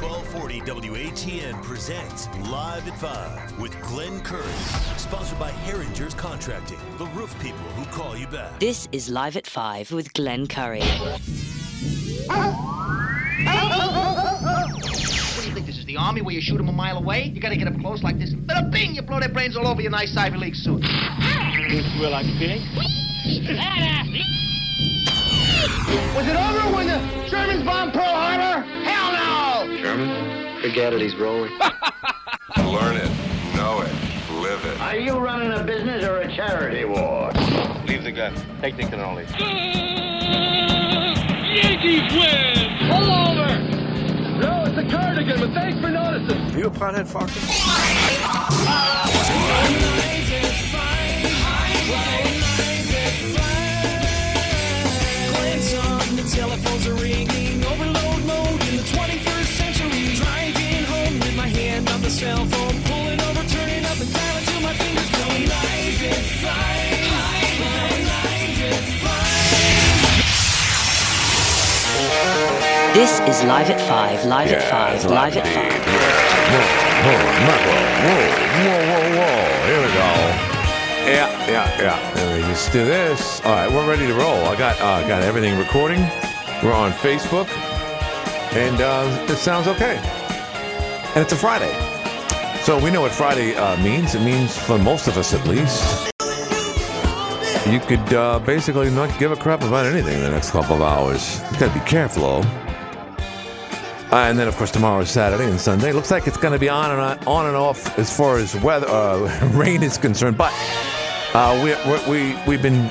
[0.00, 4.50] 1240 WATN presents Live at 5 with Glenn Curry.
[4.96, 8.58] Sponsored by Herringer's Contracting, the roof people who call you back.
[8.58, 10.80] This is Live at 5 with Glenn Curry.
[10.80, 11.20] What
[15.36, 17.24] do you think this is, the army where you shoot them a mile away?
[17.24, 18.32] You gotta get up close like this.
[18.32, 18.94] Bada bing!
[18.94, 20.80] You blow their brains all over your nice Ivy League suit.
[22.00, 22.62] Well, like pig.
[26.16, 28.29] Was it over when the Germans bombed Pearl Harbor?
[30.60, 30.72] Hell no!
[30.72, 30.72] German?
[30.72, 31.52] Forget it, he's rolling.
[32.56, 33.10] Learn it,
[33.56, 33.92] know it,
[34.40, 34.80] live it.
[34.80, 37.32] Are you running a business or a charity war?
[37.86, 38.34] Leave the gun.
[38.60, 39.26] Take the cannoli.
[39.32, 39.46] Uh,
[41.54, 42.78] Yankees win!
[42.90, 43.58] Pull over!
[44.40, 46.58] No, it's a cardigan, but thanks for noticing.
[46.58, 47.40] You a pothead, Foxy?
[51.90, 52.49] Telephones
[62.20, 67.00] cell phone, pulling over, turning up and dialing till my fingers go live at five.
[68.12, 69.40] Live at five.
[72.92, 75.54] This is Live at 5, Live at 5, Live at 5.
[76.52, 76.66] Whoa,
[77.06, 77.80] whoa, whoa,
[79.16, 79.40] whoa.
[79.64, 80.10] Here we go.
[81.08, 81.96] Yeah, yeah, yeah.
[82.16, 83.40] Let me just do this.
[83.46, 84.44] All right, we're ready to roll.
[84.44, 86.02] I got uh, got everything recording.
[86.62, 87.48] We're on Facebook,
[88.52, 89.96] and uh, it sounds okay.
[91.14, 91.72] And it's a Friday,
[92.62, 94.14] so we know what Friday uh, means.
[94.14, 96.12] It means for most of us, at least,
[97.66, 100.82] you could uh, basically not give a crap about anything in the next couple of
[100.82, 101.40] hours.
[101.52, 102.48] You gotta be careful, though.
[104.12, 105.92] Uh, and then, of course, tomorrow is Saturday and Sunday.
[105.92, 108.56] Looks like it's going to be on and on, on and off as far as
[108.56, 110.36] weather, uh, rain is concerned.
[110.36, 110.52] But
[111.32, 112.90] uh, we, we, we, we've been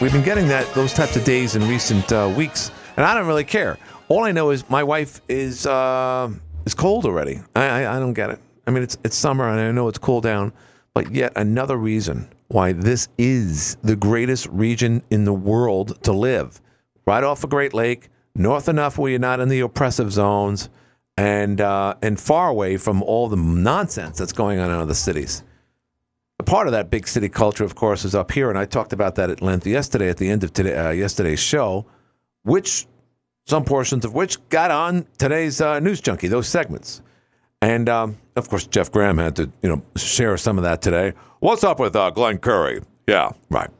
[0.00, 3.44] we've been getting that those types of days in recent weeks, and I don't really
[3.44, 3.78] care.
[4.08, 7.40] All I know is my wife is is cold already.
[7.56, 8.38] I, I I don't get it.
[8.66, 10.52] I mean, it's it's summer, and I know it's cooled down,
[10.94, 16.60] but yet another reason why this is the greatest region in the world to live,
[17.06, 20.68] right off a Great Lake north enough where you're not in the oppressive zones,
[21.16, 25.42] and uh, and far away from all the nonsense that's going on in other cities.
[26.38, 28.92] A part of that big city culture, of course, is up here, and I talked
[28.94, 31.84] about that at length yesterday at the end of today, uh, yesterday's show,
[32.44, 32.86] which
[33.46, 37.02] some portions of which got on today's uh, NewzJunky, those segments.
[37.62, 41.12] And um, of course, Jeff Graham had to, you know, share some of that today.
[41.40, 42.82] What's up with uh, Glenn Curry?
[43.06, 43.70] Yeah, right.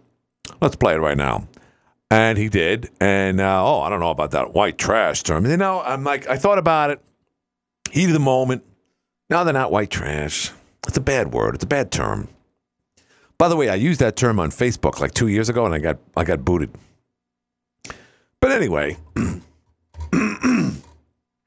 [0.60, 1.48] Let's play it right now.
[2.10, 2.90] And he did.
[3.00, 5.46] And uh, oh, I don't know about that white trash term.
[5.46, 7.00] You know, I'm like, I thought about it.
[7.90, 8.64] Heat of the moment.
[9.30, 10.50] No, they're not white trash.
[10.86, 11.54] It's a bad word.
[11.54, 12.28] It's a bad term.
[13.38, 15.78] By the way, I used that term on Facebook like two years ago, and I
[15.78, 16.70] got I got booted.
[18.40, 18.96] But anyway,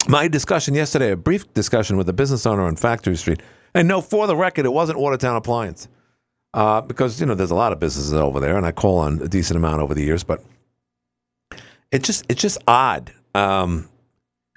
[0.07, 3.41] my discussion yesterday, a brief discussion with a business owner on Factory Street,
[3.73, 5.87] and no, for the record, it wasn't Watertown Appliance,
[6.53, 9.21] uh, because you know there's a lot of businesses over there, and I call on
[9.21, 10.43] a decent amount over the years, but
[11.91, 13.11] it's just it's just odd.
[13.35, 13.89] Um,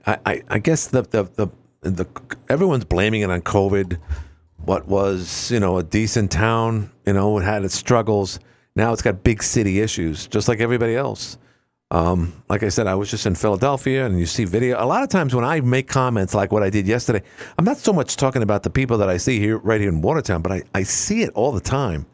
[0.07, 1.49] I, I, I guess the, the the
[1.83, 2.07] the
[2.49, 3.99] everyone's blaming it on COVID.
[4.65, 8.41] What was you know a decent town, you know, it had its struggles.
[8.75, 11.39] Now it's got big city issues, just like everybody else.
[11.91, 14.83] Um, like I said, I was just in Philadelphia, and you see video.
[14.83, 17.23] A lot of times when I make comments like what I did yesterday,
[17.59, 20.01] I'm not so much talking about the people that I see here, right here in
[20.03, 22.07] Watertown, but I, I see it all the time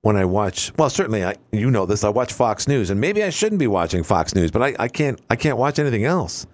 [0.00, 0.72] when I watch.
[0.78, 2.02] Well, certainly, I you know this.
[2.02, 4.88] I watch Fox News, and maybe I shouldn't be watching Fox News, but I, I
[4.88, 6.46] can't I can't watch anything else.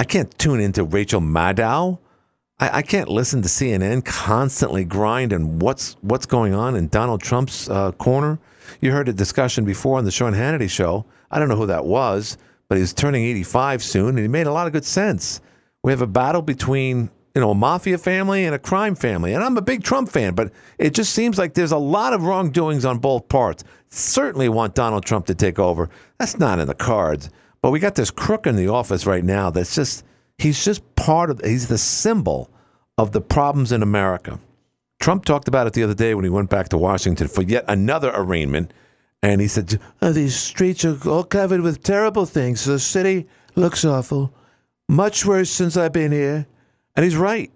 [0.00, 1.98] I can't tune into Rachel Maddow.
[2.60, 7.20] I, I can't listen to CNN constantly grind and what's what's going on in Donald
[7.20, 8.38] Trump's uh, corner.
[8.80, 11.04] You heard a discussion before on the Sean Hannity show.
[11.30, 12.36] I don't know who that was,
[12.68, 15.40] but he's turning 85 soon, and he made a lot of good sense.
[15.82, 19.42] We have a battle between you know a mafia family and a crime family, and
[19.42, 22.84] I'm a big Trump fan, but it just seems like there's a lot of wrongdoings
[22.84, 23.64] on both parts.
[23.90, 25.88] Certainly want Donald Trump to take over.
[26.18, 27.30] That's not in the cards.
[27.64, 30.04] But we got this crook in the office right now that's just,
[30.36, 32.50] he's just part of, he's the symbol
[32.98, 34.38] of the problems in America.
[35.00, 37.64] Trump talked about it the other day when he went back to Washington for yet
[37.66, 38.74] another arraignment.
[39.24, 42.62] And he said, oh, These streets are all covered with terrible things.
[42.66, 44.34] The city looks awful.
[44.86, 46.46] Much worse since I've been here.
[46.94, 47.50] And he's right.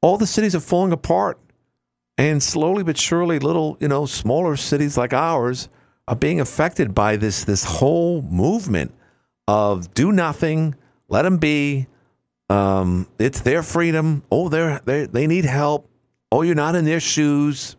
[0.00, 1.38] All the cities are falling apart.
[2.16, 5.68] And slowly but surely, little, you know, smaller cities like ours
[6.08, 8.94] are being affected by this, this whole movement
[9.46, 10.74] of do nothing,
[11.08, 11.86] let them be.
[12.48, 14.22] Um, it's their freedom.
[14.32, 15.86] Oh, they're, they they need help.
[16.32, 17.76] Oh, you're not in their shoes.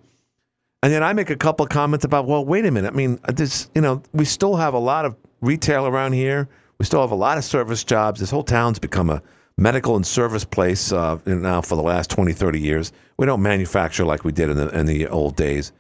[0.85, 2.93] And then I make a couple of comments about, well, wait a minute.
[2.93, 6.47] I mean, this, you know, we still have a lot of retail around here.
[6.77, 8.19] We still have a lot of service jobs.
[8.19, 9.19] This whole town's become a
[9.57, 12.91] medical and service place uh, now for the last 20, 30 years.
[13.17, 15.71] We don't manufacture like we did in the in the old days,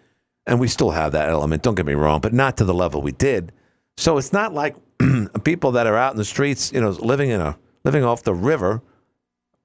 [0.47, 1.61] and we still have that element.
[1.61, 3.51] Don't get me wrong, but not to the level we did.
[3.97, 4.75] So it's not like
[5.43, 8.33] people that are out in the streets, you know, living in a living off the
[8.33, 8.81] river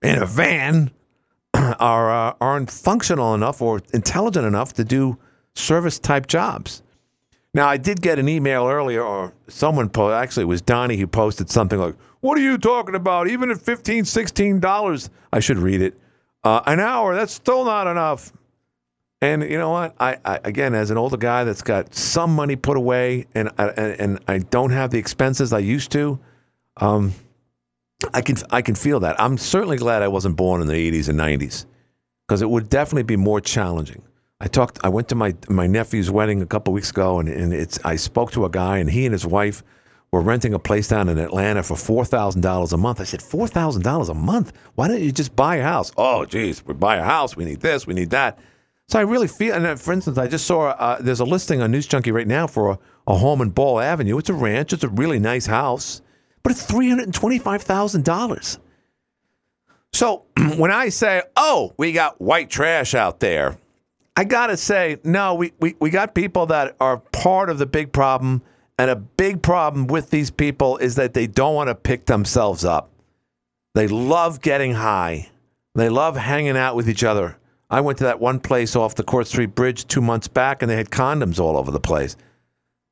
[0.03, 0.91] in a van
[1.55, 5.17] are uh, aren't functional enough or intelligent enough to do
[5.55, 6.83] service type jobs.
[7.53, 11.07] Now, I did get an email earlier, or someone po- actually it was Donnie who
[11.07, 13.29] posted something like, "What are you talking about?
[13.29, 15.99] Even at $15, 16 dollars, I should read it.
[16.45, 18.33] Uh, an hour, that's still not enough."
[19.23, 19.95] And you know what?
[20.01, 23.67] I, I again, as an older guy that's got some money put away, and I,
[23.69, 26.19] and, and I don't have the expenses I used to.
[26.77, 27.13] Um,
[28.15, 29.21] I can I can feel that.
[29.21, 31.67] I'm certainly glad I wasn't born in the 80s and 90s
[32.27, 34.03] because it would definitely be more challenging.
[34.41, 34.79] I talked.
[34.83, 37.79] I went to my my nephew's wedding a couple weeks ago, and, and it's.
[37.85, 39.63] I spoke to a guy, and he and his wife
[40.13, 43.01] were renting a place down in Atlanta for four thousand dollars a month.
[43.01, 44.53] I said, four thousand dollars a month?
[44.77, 45.93] Why don't you just buy a house?
[45.97, 47.37] Oh, geez, we buy a house.
[47.37, 47.87] We need this.
[47.87, 48.39] We need that.
[48.89, 49.55] So I really feel.
[49.55, 52.71] And for instance, I just saw uh, there's a listing on NewzJunky right now for
[52.71, 52.79] a,
[53.09, 54.19] a home in Ball Avenue.
[54.19, 54.73] It's a ranch.
[54.73, 56.01] It's a really nice house,
[56.43, 58.59] but it's three hundred and twenty five thousand dollars.
[59.93, 60.25] So
[60.57, 63.59] when I say, "Oh, we got white trash out there,"
[64.17, 67.93] I gotta say, no, we, we, we got people that are part of the big
[67.93, 68.43] problem,
[68.79, 72.65] and a big problem with these people is that they don't want to pick themselves
[72.65, 72.91] up.
[73.75, 75.31] They love getting high.
[75.75, 77.37] They love hanging out with each other.
[77.71, 80.71] I went to that one place off the Court Street Bridge two months back, and
[80.71, 82.17] they had condoms all over the place.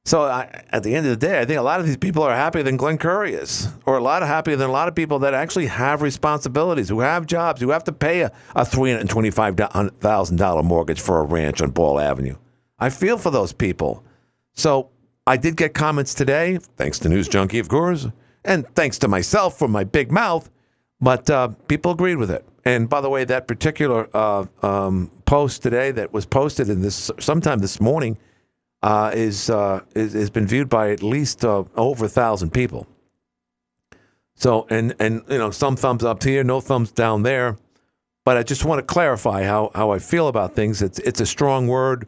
[0.08, 2.22] So I, at the end of the day, I think a lot of these people
[2.22, 5.18] are happier than Glenn Curry is, or a lot happier than a lot of people
[5.18, 9.10] that actually have responsibilities, who have jobs, who have to pay a, a three hundred
[9.10, 9.54] twenty-five
[10.00, 12.36] thousand dollar mortgage for a ranch on Ball Avenue.
[12.78, 14.02] I feel for those people.
[14.54, 14.88] So
[15.26, 18.06] I did get comments today, thanks to NewzJunky, of course,
[18.46, 20.48] and thanks to myself for my big mouth.
[21.02, 22.46] But uh, people agreed with it.
[22.64, 27.10] And by the way, that particular uh, um, post today that was posted in this
[27.20, 28.16] sometime this morning
[28.82, 32.86] uh, is, uh, is has been viewed by at least uh, over a thousand people.
[34.38, 37.56] So and and you know some thumbs up here, no thumbs down there.
[38.24, 40.80] But I just want to clarify how, how I feel about things.
[40.80, 42.06] It's it's a strong word,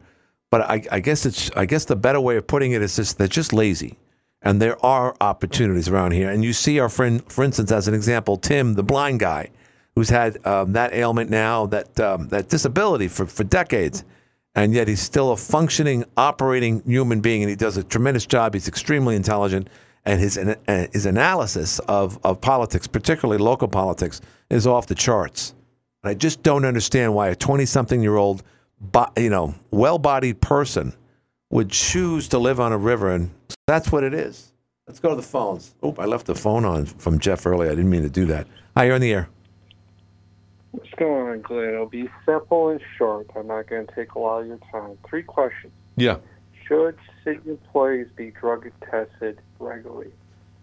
[0.51, 3.19] but I, I guess it's I guess the better way of putting it is just
[3.19, 3.99] they're just lazy,
[4.43, 6.31] and there are opportunities around here.
[6.31, 9.51] And you see our friend, for instance, as an example, Tim, the blind guy,
[9.97, 14.05] who's had um, that ailment now, that um, that disability for for decades
[14.55, 18.55] and yet he's still a functioning, operating human being, and he does a tremendous job.
[18.55, 19.69] He's extremely intelligent,
[20.05, 24.21] and his uh, his analysis of of politics, particularly local politics,
[24.51, 25.55] is off the charts.
[26.03, 28.43] And I just don't understand why a twenty-something-year-old,
[29.17, 30.95] you know, well-bodied person
[31.51, 33.31] would choose to live on a river, and
[33.67, 34.53] that's what it is.
[34.87, 35.75] Let's go to the phones.
[35.83, 37.71] Oh, I left the phone on from Jeff earlier.
[37.71, 38.47] I didn't mean to do that.
[38.77, 39.29] Hi, you're on the air.
[40.73, 41.75] What's going on, Glenn?
[41.75, 43.29] It'll be simple and short.
[43.37, 44.97] I'm not going to take a lot of your time.
[45.09, 45.73] Three questions.
[45.97, 46.19] Yeah.
[46.67, 50.13] Should city employees be drug tested regularly?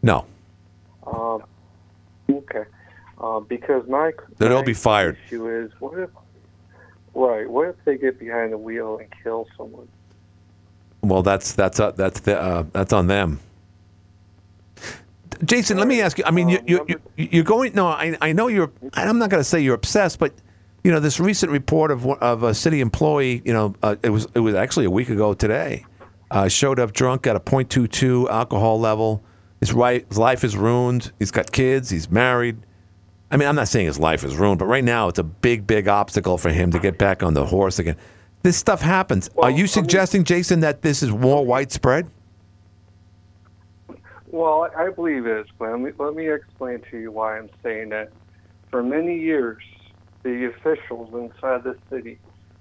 [0.01, 0.25] No.
[1.05, 1.43] Um,
[2.29, 2.63] okay.
[3.19, 5.17] Um, because my Then they'll be fired.
[5.25, 6.09] issue is what if
[7.13, 7.49] right?
[7.49, 9.87] What if they get behind the wheel and kill someone?
[11.01, 13.39] Well, that's that's uh, that's the, uh, that's on them.
[15.43, 16.23] Jason, let me ask you.
[16.25, 17.73] I mean, you, you, you, you're going.
[17.73, 18.71] No, I, I know you're.
[18.93, 20.33] I'm not going to say you're obsessed, but
[20.83, 23.41] you know this recent report of of a city employee.
[23.45, 25.85] You know, uh, it was it was actually a week ago today.
[26.29, 29.23] Uh, showed up drunk at a .22 alcohol level.
[29.61, 31.11] His right, his life is ruined.
[31.19, 31.89] He's got kids.
[31.89, 32.57] He's married.
[33.31, 35.65] I mean, I'm not saying his life is ruined, but right now it's a big,
[35.67, 37.97] big obstacle for him to get back on the horse again.
[38.43, 39.29] This stuff happens.
[39.37, 42.09] Are you suggesting, Jason, that this is more widespread?
[44.29, 45.71] Well, I believe it is, Glenn.
[45.71, 48.09] Let me, let me explain to you why I'm saying that.
[48.69, 49.57] For many years,
[50.23, 52.19] the officials inside the city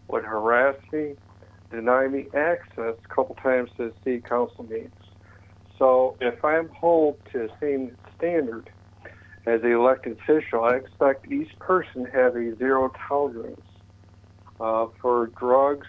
[0.09, 1.15] would harass me,
[1.71, 4.93] deny me access a couple times to the city council meetings.
[5.79, 8.71] So if I'm held to the same standard
[9.47, 13.61] as the elected official, I expect each person to have a zero tolerance
[14.61, 15.89] uh, for drugs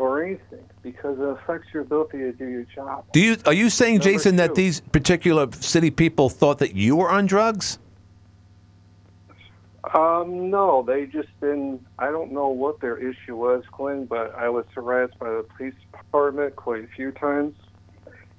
[0.00, 3.04] or anything because it affects your ability to do your job.
[3.12, 6.96] Do you are you saying, Number Jason, that these particular city people thought that you
[6.96, 7.78] were on drugs?
[9.94, 11.84] Um, no, they just didn't.
[11.98, 15.74] I don't know what their issue was, Glenn, but I was harassed by the police
[15.92, 17.54] department quite a few times.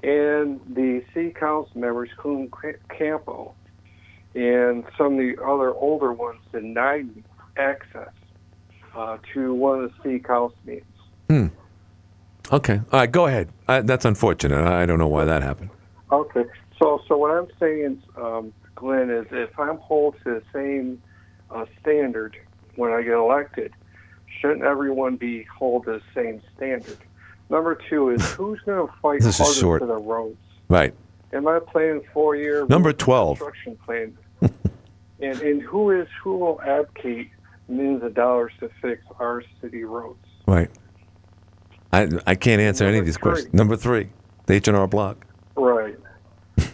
[0.04, 2.50] And the city council members, including
[2.90, 3.54] Compo,
[4.34, 7.24] and some of the other older ones denied me
[7.58, 8.10] access
[8.96, 10.86] uh, to one of the city council meetings.
[12.52, 12.82] Okay.
[12.92, 13.12] All right.
[13.12, 13.50] Go ahead.
[13.68, 14.58] Uh, that's unfortunate.
[14.64, 15.70] I I don't know why that happened.
[16.12, 16.44] Okay.
[16.80, 21.02] So, so what I'm saying um, Glenn, is if I'm held to the same
[21.52, 22.36] uh, standard
[22.76, 23.72] when I get elected,
[24.40, 26.98] shouldn't everyone be held to the same standard?
[27.50, 29.80] Number two is who's going to fight This is harder short.
[29.82, 30.38] for the roads?
[30.70, 30.94] Right.
[31.34, 33.38] Am I playing four year Number 12.
[33.40, 34.18] construction plan?
[35.22, 37.30] and and who is who will advocate
[37.68, 40.26] millions of dollars to fix our city roads?
[40.48, 40.70] Right.
[41.94, 43.32] I I can't answer any of these three.
[43.32, 43.54] questions.
[43.54, 44.10] Number three,
[44.46, 45.26] the H and R Block.
[45.56, 45.98] Right.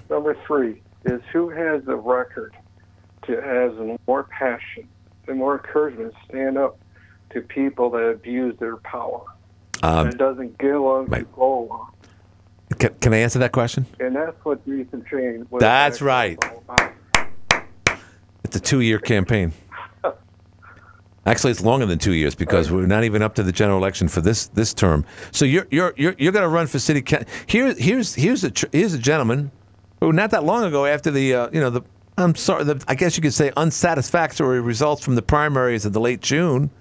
[0.10, 2.56] Number three is who has the record
[3.26, 3.74] to has
[4.08, 4.88] more passion
[5.28, 6.78] and more encouragement to stand up
[7.32, 9.22] to people that abuse their power
[9.84, 11.92] Um, and doesn't get along to go along.
[12.80, 13.86] can, can I answer that question?
[14.00, 15.60] And that's what Train was.
[15.60, 16.38] That's right.
[16.42, 16.94] about.
[18.46, 19.52] It's a two-year campaign.
[21.28, 24.08] Actually, it's longer than two years because we're not even up to the general election
[24.08, 25.04] for this this term.
[25.32, 27.28] So you're you're you're, you're going to run for city council.
[27.48, 29.52] Here here's here's a tr- here's a gentleman
[30.00, 31.82] who not that long ago after the uh, you know the
[32.18, 36.00] I'm sorry the I guess you could say unsatisfactory results from the primaries of the
[36.00, 36.72] late June.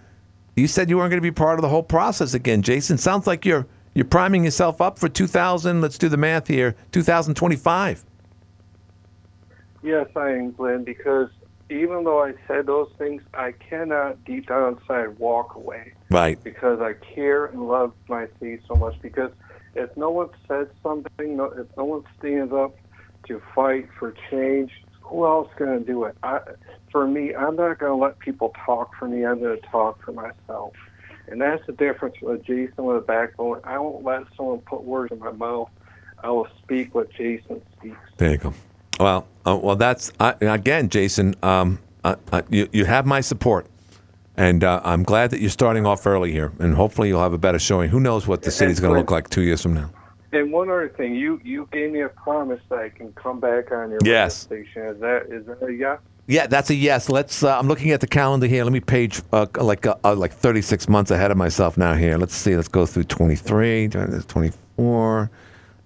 [0.55, 2.99] You said you weren't going to be part of the whole process again, Jason.
[2.99, 5.81] Sounds like you're you're priming yourself up for 2000.
[5.81, 6.76] Let's do the math here.
[6.93, 8.05] 2025.
[9.83, 11.31] Yes, I am, Glenn, because
[11.68, 15.92] even though I said those things, I cannot deep down inside walk away.
[16.11, 16.42] Right.
[16.42, 18.94] because I care and love my city so much.
[19.02, 19.30] Because
[19.75, 22.76] if no one says something, no, if no one stands up
[23.26, 24.70] to fight for change,
[25.02, 26.16] who else going to do it?
[26.23, 26.40] I,
[26.90, 29.25] for me, I'm not going to let people talk for me.
[29.25, 30.73] I'm going to talk for myself.
[31.28, 33.61] And that's the difference with Jason with a backbone.
[33.64, 35.68] I won't let someone put words in my mouth.
[36.23, 37.96] I will speak what Jason speaks.
[38.16, 38.54] There you go.
[38.99, 41.35] Well, uh, well, that's uh, again, Jason.
[41.43, 43.67] Um, uh, uh, you you have my support,
[44.37, 47.38] and uh, I'm glad that you're starting off early here, and hopefully you'll have a
[47.38, 47.91] better showing.
[47.91, 49.91] Who knows what the city's going to look like two years from now?
[50.33, 53.71] And one other thing, you you gave me a promise that I can come back
[53.71, 54.37] on your Yes.
[54.37, 54.83] station.
[54.83, 55.99] Is that is that a yes?
[56.29, 57.09] Yeah, that's a yes.
[57.09, 57.43] Let's.
[57.45, 58.65] Uh, I'm looking at the calendar here.
[58.65, 61.95] Let me page uh, like uh, uh, like 36 months ahead of myself now.
[61.95, 62.57] Here, let's see.
[62.57, 65.31] Let's go through 23, 24.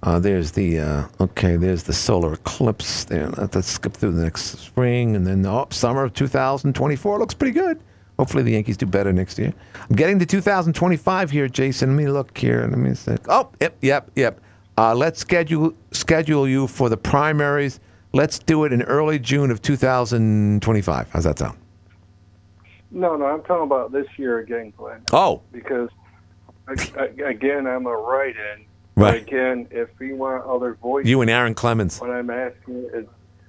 [0.03, 1.57] Uh, there's the uh, okay.
[1.57, 3.05] There's the solar eclipse.
[3.05, 3.29] There.
[3.29, 7.53] Let- Let's skip through the next spring, and then oh, summer of 2024 looks pretty
[7.53, 7.81] good.
[8.19, 9.53] Hopefully the Yankees do better next year.
[9.89, 11.97] I'm getting to 2025 here, Jason.
[11.97, 12.61] Let me look here.
[12.69, 13.17] Let me see.
[13.29, 14.41] Oh, yep, yep, yep.
[14.79, 17.81] Uh, let's schedule schedule you for the primaries.
[18.13, 21.11] Let's do it in early June of 2025.
[21.11, 21.59] How's that sound?
[22.91, 25.03] No, no, I'm talking about this year again, Glenn.
[25.13, 25.91] Oh, Because
[26.67, 28.65] I, I, again, I'm a write-in.
[28.97, 29.25] Right.
[29.25, 32.01] But again, if we want other voices, you and Aaron Clemens.
[32.01, 33.07] what I'm asking is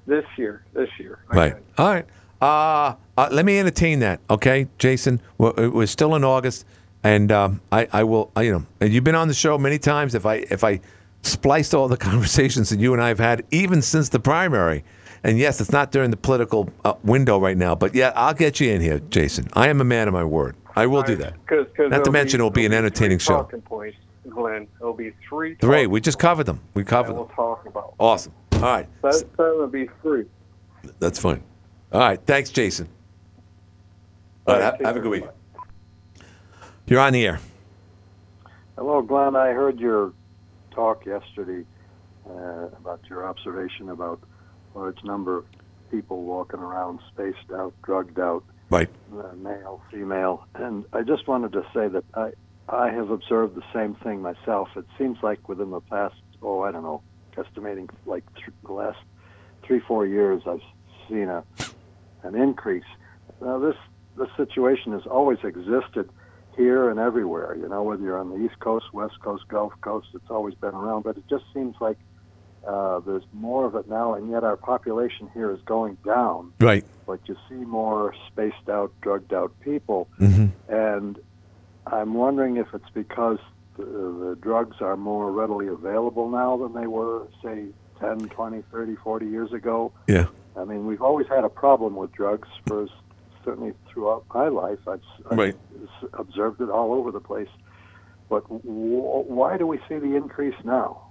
[0.07, 1.19] this year, this year.
[1.27, 1.55] Right.
[1.77, 2.05] All right.
[2.41, 5.21] Uh, uh, let me entertain that, okay, Jason.
[5.37, 6.65] We're, we're still in August,
[7.03, 8.31] and um, I, I will.
[8.35, 10.15] I, you know, and you've been on the show many times.
[10.15, 10.81] If I if I
[11.21, 14.83] spliced all the conversations that you and I have had, even since the primary,
[15.23, 18.59] and yes, it's not during the political uh, window right now, but yeah, I'll get
[18.59, 19.47] you in here, Jason.
[19.53, 20.55] I am a man of my word.
[20.75, 21.33] I will do that.
[21.47, 23.43] Cause, cause Not to mention be, it'll be an entertaining show.
[23.65, 23.97] Points,
[24.31, 24.67] Glenn.
[24.79, 25.55] It'll be three.
[25.55, 25.87] Three.
[25.87, 26.59] We just covered them.
[26.73, 27.35] We covered we'll them.
[27.35, 27.93] talk about.
[27.99, 28.33] Awesome.
[28.53, 28.87] All right.
[29.01, 30.25] That's to be three.
[30.99, 31.43] That's fine.
[31.91, 32.19] All right.
[32.25, 32.87] Thanks, Jason.
[34.47, 34.63] All right.
[34.63, 35.25] Have, have a good week.
[36.87, 37.39] You're on the air.
[38.77, 39.35] Hello, Glenn.
[39.35, 40.13] I heard your
[40.71, 41.65] talk yesterday
[42.27, 44.19] uh, about your observation about
[44.73, 45.45] large number of
[45.91, 48.89] people walking around spaced out, drugged out, Right.
[49.13, 52.31] uh, male, female, and I just wanted to say that I
[52.71, 54.69] I have observed the same thing myself.
[54.75, 57.01] It seems like within the past, oh, I don't know,
[57.37, 58.99] estimating like th- the last
[59.63, 60.61] three, four years, I've
[61.09, 61.43] seen a
[62.23, 62.85] an increase.
[63.41, 63.75] Now, this
[64.17, 66.09] this situation has always existed
[66.55, 67.55] here and everywhere.
[67.59, 70.73] You know, whether you're on the East Coast, West Coast, Gulf Coast, it's always been
[70.75, 71.03] around.
[71.03, 71.97] But it just seems like
[72.67, 76.53] uh, there's more of it now, and yet our population here is going down.
[76.59, 76.85] Right.
[77.07, 80.73] But you see more spaced out, drugged out people, Mm-hmm.
[80.73, 81.19] and
[81.91, 83.37] I'm wondering if it's because
[83.77, 87.65] the, the drugs are more readily available now than they were, say,
[87.99, 89.91] 10, 20, 30, 40 years ago.
[90.07, 90.27] Yeah.
[90.57, 92.87] I mean, we've always had a problem with drugs for
[93.45, 94.79] certainly throughout my life.
[94.87, 95.55] I've, I've Right.
[96.13, 97.49] observed it all over the place.
[98.29, 101.01] But w- why do we see the increase now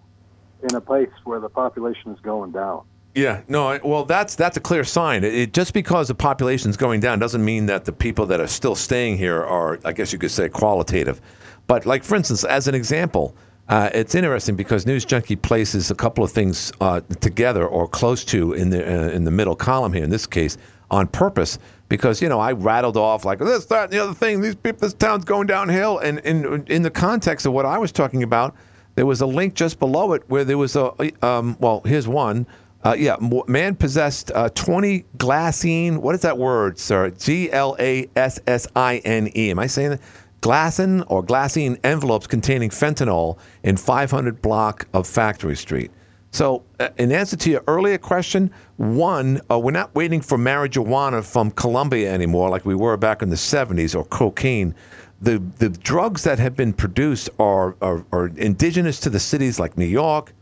[0.63, 2.83] in a place where the population is going down?
[3.15, 3.69] Yeah, no.
[3.69, 5.25] I- Well, that's that's a clear sign.
[5.25, 8.47] It, it- just because the population's going down doesn't mean that the people that are
[8.47, 11.21] still staying here are, I guess you could say, qualitative.
[11.67, 13.35] But like for instance, as an example,
[13.69, 18.53] uh, it's interesting because NewzJunky places a couple of things uh, together or close to
[18.55, 20.05] in the uh, in the middle column here.
[20.05, 20.57] In this case,
[20.91, 24.41] on purpose, because you know I rattled off like this, that, and the other thing.
[24.41, 27.91] These people, this town's going downhill, and in in the context of what I was
[27.93, 28.55] talking about,
[28.97, 30.93] there was a link just below it where there was a
[31.27, 32.47] um, well, here's one.
[32.83, 35.99] Uh, yeah, man possessed uh, 20 glassine.
[35.99, 37.11] What is that word, sir?
[37.11, 39.51] G L A S S I N E.
[39.51, 40.01] Am I saying that?
[40.43, 45.91] Or glassine envelopes containing fentanyl in 500 block of Factory Street.
[46.31, 51.25] So, uh, in answer to your earlier question, one, uh, we're not waiting for marijuana
[51.25, 54.75] from Colombia anymore like we were back in the 70s or cocaine.
[55.21, 59.77] The, the drugs that have been produced are, are, are indigenous to the cities like
[59.77, 60.33] New York,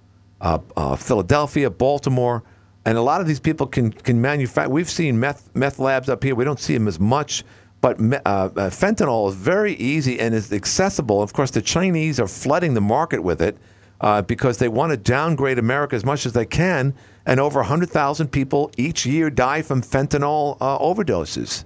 [0.40, 2.42] uh, uh, Philadelphia, Baltimore,
[2.85, 4.71] and a lot of these people can can manufacture.
[4.71, 6.35] We've seen meth meth labs up here.
[6.35, 7.45] We don't see them as much,
[7.80, 11.23] but me- uh, uh, fentanyl is very easy and is accessible.
[11.23, 13.59] Of course, the Chinese are flooding the market with it
[14.00, 16.95] uh, because they want to downgrade America as much as they can.
[17.26, 21.64] And over 100,000 people each year die from fentanyl uh, overdoses.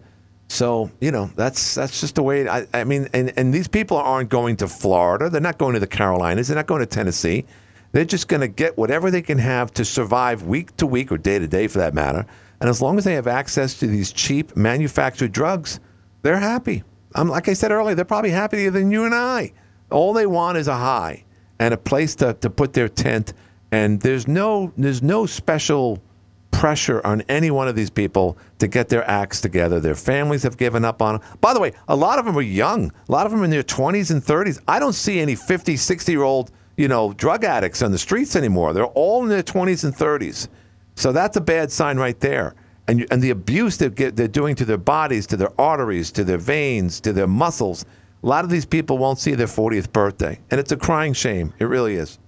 [0.48, 2.46] So you know that's that's just the way.
[2.46, 5.30] I, I mean, and, and these people aren't going to Florida.
[5.30, 6.48] They're not going to the Carolinas.
[6.48, 7.46] They're not going to Tennessee.
[7.92, 11.18] They're just going to get whatever they can have to survive week to week or
[11.18, 12.26] day to day, for that matter.
[12.60, 15.80] And as long as they have access to these cheap manufactured drugs,
[16.22, 16.84] they're happy.
[17.14, 19.52] Um, like I said earlier, they're probably happier than you and I.
[19.90, 21.24] All they want is a high
[21.58, 23.34] and a place to, to put their tent.
[23.70, 26.02] And there's no there's no special
[26.50, 29.80] pressure on any one of these people to get their acts together.
[29.80, 31.28] Their families have given up on them.
[31.40, 32.92] By the way, a lot of them are young.
[33.08, 34.60] A lot of them are in their 20s and 30s.
[34.68, 38.34] I don't see any 50, 60 year old, you know, drug addicts on the streets
[38.36, 38.72] anymore.
[38.72, 40.48] They're all in their 20s and 30s.
[40.96, 42.54] So that's a bad sign right there.
[42.88, 46.10] And, you- and the abuse they get, they're doing to their bodies, to their arteries,
[46.12, 47.84] to their veins, to their muscles.
[48.22, 50.38] A lot of these people won't see their 40th birthday.
[50.50, 51.52] And it's a crying shame.
[51.58, 52.18] It really is.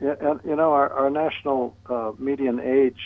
[0.00, 2.98] And you know, our, our national uh, median age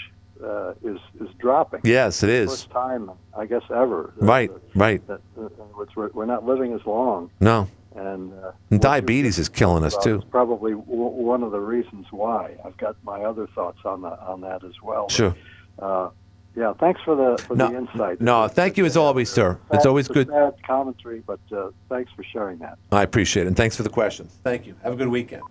[0.45, 1.81] uh, is is dropping.
[1.85, 2.51] Yes, it is.
[2.51, 4.13] First time, I guess, ever.
[4.19, 5.07] Right, right.
[5.07, 7.69] That, uh, in other words, we're, we're not living as long, No.
[7.97, 10.17] And, uh, And diabetes is killing us, too.
[10.17, 12.57] It's probably w- one of the reasons why.
[12.65, 15.09] I've got my other thoughts on the, on that as well.
[15.09, 15.35] Sure.
[15.79, 16.11] Uh,
[16.55, 18.21] yeah, thanks for the for No, the insight.
[18.21, 19.59] no, thank you as always, sir.
[19.73, 20.29] It's always good.
[20.29, 22.79] Sad commentary, but uh, thanks for sharing that.
[22.91, 23.49] I appreciate it.
[23.49, 24.39] And thanks for the questions.
[24.43, 24.75] Thank you.
[24.83, 25.43] Have a good weekend.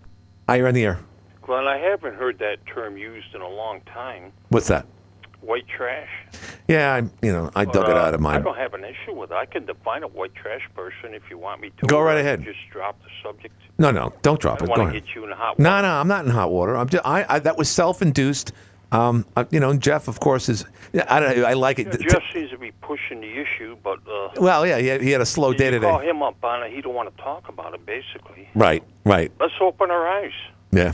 [0.48, 0.98] Hi, you're on the air.
[1.42, 4.32] Glenn, I haven't heard that term used in a long time.
[4.48, 4.84] What's that?
[5.40, 6.08] White trash.
[6.66, 8.36] Yeah, I, you know, I dug But, it uh, out of my.
[8.36, 9.34] I don't have an issue with it.
[9.36, 11.86] I can define a white trash person if you want me to.
[11.86, 12.42] Go right ahead.
[12.42, 13.54] Just drop the subject.
[13.78, 14.74] No, no, don't I drop don't it.
[14.74, 15.06] Go want to ahead.
[15.06, 15.62] get you in hot water.
[15.62, 16.76] No, no, I'm not in hot water.
[16.76, 18.52] I'm just, I, I that was self-induced.
[18.92, 20.64] Um, uh, you know, Jeff, of course, is.
[20.92, 21.44] Yeah, I don't.
[21.44, 21.90] I like it.
[22.08, 25.20] Jeff seems to be pushing the issue, but uh, well, yeah, he had, he had
[25.20, 25.86] a slow day today.
[25.86, 26.72] call him up on it.
[26.72, 27.84] He don't want to talk about it.
[27.84, 29.30] Basically, Right, right.
[29.40, 30.32] let's open our eyes.
[30.72, 30.92] Yeah.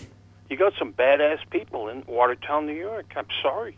[0.51, 3.07] You got some badass people in Watertown, New York.
[3.17, 3.77] I'm sorry.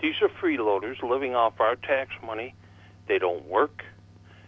[0.00, 2.54] These are freeloaders living off our tax money.
[3.06, 3.84] They don't work.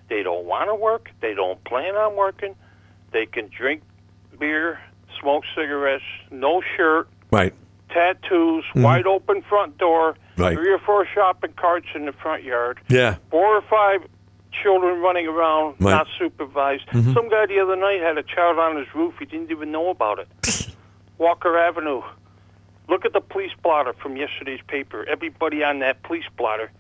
[0.08, 1.10] They don't want to work.
[1.20, 2.54] They don't plan on working.
[3.12, 3.82] They can drink
[4.38, 4.80] beer,
[5.20, 7.52] smoke cigarettes, no shirt, Right.
[7.90, 8.82] tattoos, Mhm.
[8.82, 10.56] wide open front door, Right.
[10.56, 13.16] three or four shopping carts in the front yard, Yeah.
[13.30, 14.06] four or five
[14.62, 15.92] children running around, Right.
[15.92, 16.86] not supervised.
[16.88, 17.14] Mhm.
[17.14, 19.14] Some guy the other night had a child on his roof.
[19.18, 20.28] He didn't even know about it.
[21.18, 22.02] Walker Avenue.
[22.88, 25.04] Look at the police blotter from yesterday's paper.
[25.08, 26.70] Everybody on that police blotter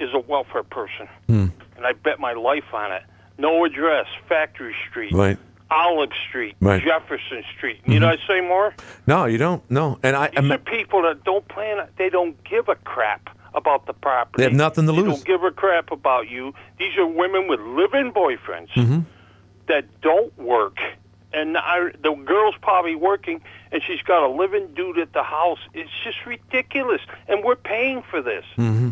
[0.00, 1.46] is a welfare person, Hmm.
[1.76, 3.02] and I bet my life on it.
[3.38, 5.38] No address, Factory Street, Right.
[5.70, 6.82] Olive Street, Right.
[6.82, 7.86] Jefferson Street.
[7.88, 8.74] Need I say more?
[9.06, 9.62] No, you don't.
[9.70, 10.28] No, and I.
[10.28, 11.86] These I'm, are people that don't plan.
[11.96, 14.38] They don't give a crap about the property.
[14.42, 15.04] They have nothing to lose.
[15.04, 15.18] They lose.
[15.24, 16.52] don't give a crap about you.
[16.78, 19.00] These are women with living boyfriends hmm
[19.68, 20.76] that don't work,
[21.34, 23.40] and I, the girl's probably working,
[23.70, 25.58] and she's got a living dude at the house.
[25.74, 28.44] It's just ridiculous, and we're paying for this.
[28.56, 28.90] hmm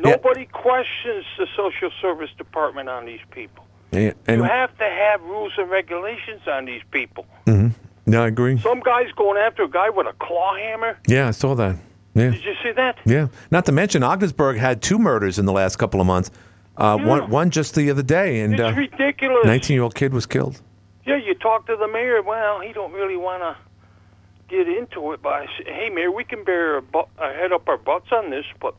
[0.00, 3.64] Nobody questions the social service department on these people.
[3.92, 7.26] Yeah, you have to have rules and regulations on these people.
[7.46, 7.68] hmm
[8.04, 8.58] No, I agree.
[8.58, 10.98] Some guy's going after a guy with a claw hammer.
[11.06, 11.76] Yeah, I saw that.
[12.14, 12.30] Yeah.
[12.30, 12.98] Did you see that?
[13.04, 13.28] Yeah.
[13.50, 16.30] Not to mention, Ogdensburg had two murders in the last couple of months.
[16.76, 17.06] Uh, Yeah.
[17.06, 19.44] One, one just the other day, and It's uh, ridiculous.
[19.46, 20.60] 19-year-old kid was killed.
[21.06, 22.20] Yeah, you talk to the mayor.
[22.22, 23.56] Well, he don't really want to
[24.48, 27.68] get into it, but I say, hey, mayor, we can bear our, bu- head up
[27.68, 28.74] our butts on this, but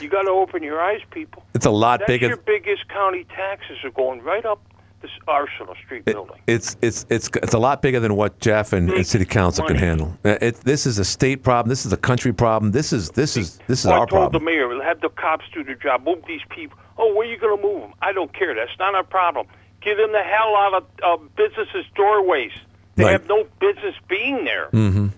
[0.00, 1.44] you got to open your eyes, people.
[1.54, 2.28] It's a lot That's bigger.
[2.28, 4.60] your biggest county taxes are going right up
[5.02, 6.40] this Arsenal Street building.
[6.46, 9.76] It's it's it's it's a lot bigger than what Jeff and, and City Council can
[9.76, 10.16] handle.
[10.24, 11.68] Uh, It, this is a state problem.
[11.68, 12.72] This is a country problem.
[12.72, 14.40] This is this is this is Well, our I told problem.
[14.44, 16.04] the mayor, we'll have the cops do their job.
[16.04, 16.78] Move these people.
[16.96, 17.92] Oh, where are you going to move them?
[18.00, 18.54] I don't care.
[18.54, 19.46] That's not our problem.
[19.84, 20.84] Get them the hell out of
[21.20, 22.52] uh, businesses' doorways.
[22.96, 23.12] They Right.
[23.12, 24.68] have no business being there.
[24.72, 25.08] Mm-hmm.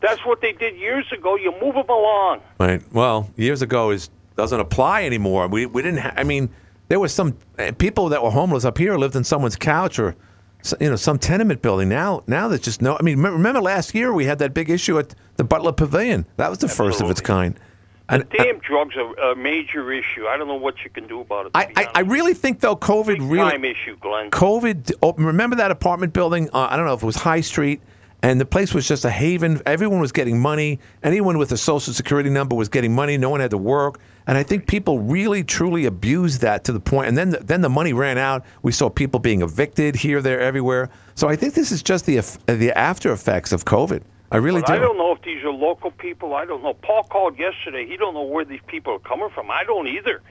[0.00, 1.36] That's what they did years ago.
[1.36, 2.40] You move them along.
[2.58, 2.82] Right.
[2.92, 5.48] Well, years ago is doesn't apply anymore.
[5.48, 5.98] We we didn't.
[6.00, 6.48] Ha- I mean,
[6.88, 10.14] there was some uh, people that were homeless up here lived in someone's couch or
[10.78, 11.88] you know, some tenement building.
[11.88, 12.96] Now, now there's just no.
[12.98, 16.26] I mean, remember, remember last year we had that big issue at the Butler Pavilion.
[16.36, 17.58] That was the first of its kind.
[18.10, 20.26] And Damn drugs are a major issue.
[20.26, 21.52] I don't know what you can do about it.
[21.54, 24.30] I, I, I really think though COVID really Time issue, Glenn.
[24.30, 24.92] COVID.
[25.02, 26.50] Oh, remember that apartment building?
[26.52, 27.80] Uh, I don't know if it was High Street,
[28.22, 29.62] and the place was just a haven.
[29.64, 30.80] Everyone was getting money.
[31.04, 33.16] Anyone with a social security number was getting money.
[33.16, 36.80] No one had to work, and I think people really truly abused that to the
[36.80, 37.08] point.
[37.08, 38.44] And then the, then the money ran out.
[38.62, 40.90] We saw people being evicted here, there, everywhere.
[41.14, 44.02] So I think this is just the the after effects of COVID.
[44.30, 44.72] I really do.
[44.72, 46.34] I don't know if these are local people.
[46.34, 46.74] I don't know.
[46.74, 47.86] Paul called yesterday.
[47.86, 49.50] He don't know where these people are coming from.
[49.50, 50.22] I don't either.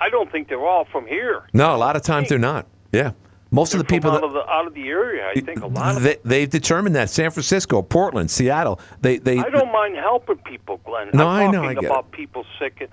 [0.00, 1.46] I- don't think they're all from here.
[1.52, 2.66] No, a lot of times they're not.
[2.92, 3.12] Yeah,
[3.50, 5.28] most of the people out that of the out of the area.
[5.28, 6.02] I think a lot of.
[6.02, 8.80] they, they've determined that San Francisco, Portland, Seattle.
[9.00, 11.10] They they I don't mind helping people, Glenn.
[11.12, 12.88] No, I'm I know, I get about people sick.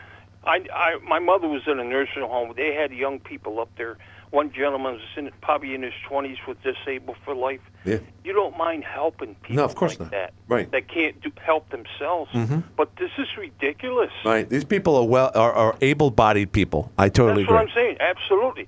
[0.45, 2.54] I, I, my mother was in a nursing home.
[2.58, 3.97] They had young people up there.
[4.34, 7.60] One gentleman was in, probably in his twenties, was disabled for life.
[7.86, 8.00] Yeah.
[8.26, 10.12] You don't mind helping people No, of course like not.
[10.12, 10.34] that.
[10.48, 10.72] Right.
[10.72, 12.32] That can't do, help themselves.
[12.32, 12.63] Mhm.
[12.76, 14.10] But this is ridiculous.
[14.26, 14.50] Right.
[14.50, 16.91] These people are well are, are able-bodied people.
[16.98, 17.74] I totally That's what I'm agree.
[17.76, 17.98] saying.
[18.00, 18.67] Absolutely.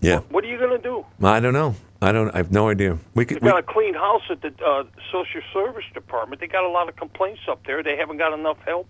[0.00, 0.18] Yeah.
[0.30, 1.06] What are you going to do?
[1.22, 1.76] I don't know.
[2.02, 2.34] I don't.
[2.34, 2.98] I have no idea.
[3.14, 3.40] We could.
[3.40, 6.40] We, got a clean house at the uh, social service department.
[6.40, 7.84] They got a lot of complaints up there.
[7.84, 8.88] They haven't got enough help.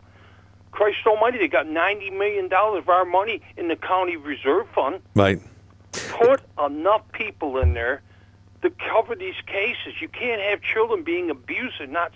[0.73, 5.03] Christ Almighty, they got ninety million dollars of our money in the county reserve fund.
[5.15, 5.39] right.
[6.11, 8.03] Put enough people in there
[8.63, 10.01] to cover these cases.
[10.01, 12.13] You can't have children being abused and not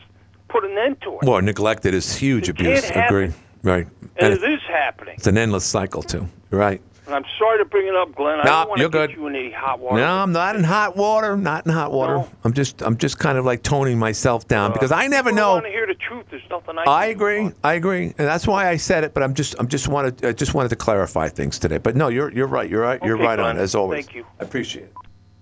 [0.49, 1.23] put an end to it.
[1.23, 2.91] Well, neglected is huge It abuse.
[2.91, 3.33] Agree.
[3.62, 3.87] Right.
[4.17, 5.14] and it's, it is happening.
[5.17, 6.29] it's an endless cycle too.
[6.51, 6.81] Right.
[7.07, 8.38] And I'm sorry to bring it up, Glenn.
[8.41, 9.11] I no, don't want to get good.
[9.12, 9.97] you in any hot water.
[9.97, 11.38] No, I'm not in hot water.
[11.38, 12.17] Not in hot water.
[12.17, 12.29] No.
[12.45, 12.83] I'm just.
[12.83, 15.62] I'm just kind of like toning myself down uh, because I never I know.
[16.11, 16.42] Want to hear the truth.
[16.49, 16.83] There's nothing I.
[16.83, 17.38] I can do agree.
[17.40, 17.57] about it.
[17.64, 19.14] I agree, and that's why I said it.
[19.14, 21.79] But I'm just, I'm just wanted, I just wanted to clarify things today.
[21.79, 22.68] But no, you're, you're right.
[22.68, 23.03] You're right.
[23.03, 23.64] You're Okay, right on Glenn.
[23.64, 24.05] as always.
[24.07, 24.27] Thank you.
[24.40, 24.94] I appreciate it.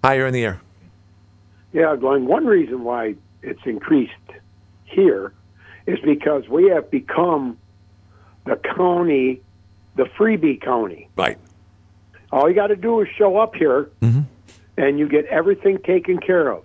[0.05, 0.61] Hi, you're in the air.
[1.73, 4.13] Yeah, Glenn, one reason why it's increased
[4.85, 5.33] here
[5.87, 7.59] is because we have become
[8.45, 9.43] the county,
[9.97, 11.09] the freebie county.
[11.17, 11.39] Right.
[12.33, 14.23] All you got to do is show up here mm-hmm.
[14.77, 16.65] and you get everything taken care of.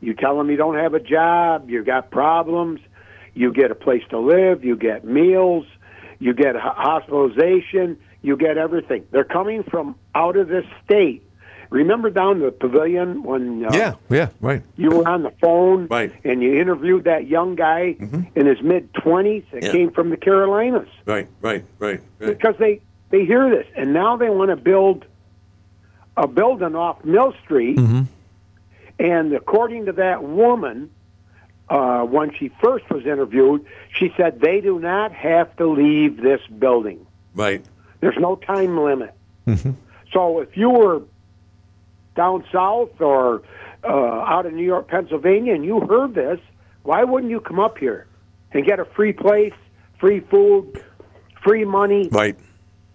[0.00, 2.80] You tell them you don't have a job, you got problems,
[3.38, 5.64] you get a place to live, you get meals,
[6.18, 9.06] you get hospitalization, you get everything.
[9.12, 11.22] They're coming from out of this state.
[11.70, 13.94] Remember down the pavilion when uh, Yeah.
[14.10, 14.28] Yeah.
[14.40, 14.62] Right.
[14.76, 16.10] you were on the phone Right.
[16.24, 17.94] and you interviewed that young guy
[18.34, 19.72] in his mid 20s that Yeah.
[19.72, 21.28] came from the Carolinas Right.
[21.40, 21.64] Right.
[21.78, 22.00] Right.
[22.18, 22.26] Right.
[22.38, 25.04] because they they hear this and now they want to build
[26.16, 28.02] a building off Mill Street Mm-hmm.
[28.98, 30.90] and according to that woman
[31.70, 36.40] uh, when she first was interviewed she said they do not have to leave this
[36.58, 37.04] building
[37.34, 37.64] Right.
[38.00, 39.12] there's no time limit
[39.46, 39.74] Mhm.
[40.12, 41.02] so if you were
[42.16, 43.42] down south or
[43.84, 46.40] uh, out of New York, Pennsylvania, and you heard this,
[46.82, 48.08] why wouldn't you come up here
[48.50, 49.52] and get a free place,
[50.00, 50.82] free food,
[51.44, 52.08] free money?
[52.10, 52.36] Right.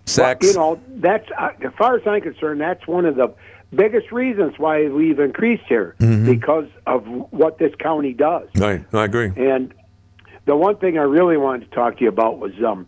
[0.06, 0.46] Sex.
[0.46, 3.34] You know, that's uh, as far as I'm concerned, that's one of the
[3.76, 6.26] biggest reasons why we've increased here Mhm.
[6.26, 8.48] because of what this county does.
[8.58, 8.84] Right.
[8.94, 9.32] I agree.
[9.36, 9.74] And
[10.46, 12.88] the one thing I really wanted to talk to you about was, um,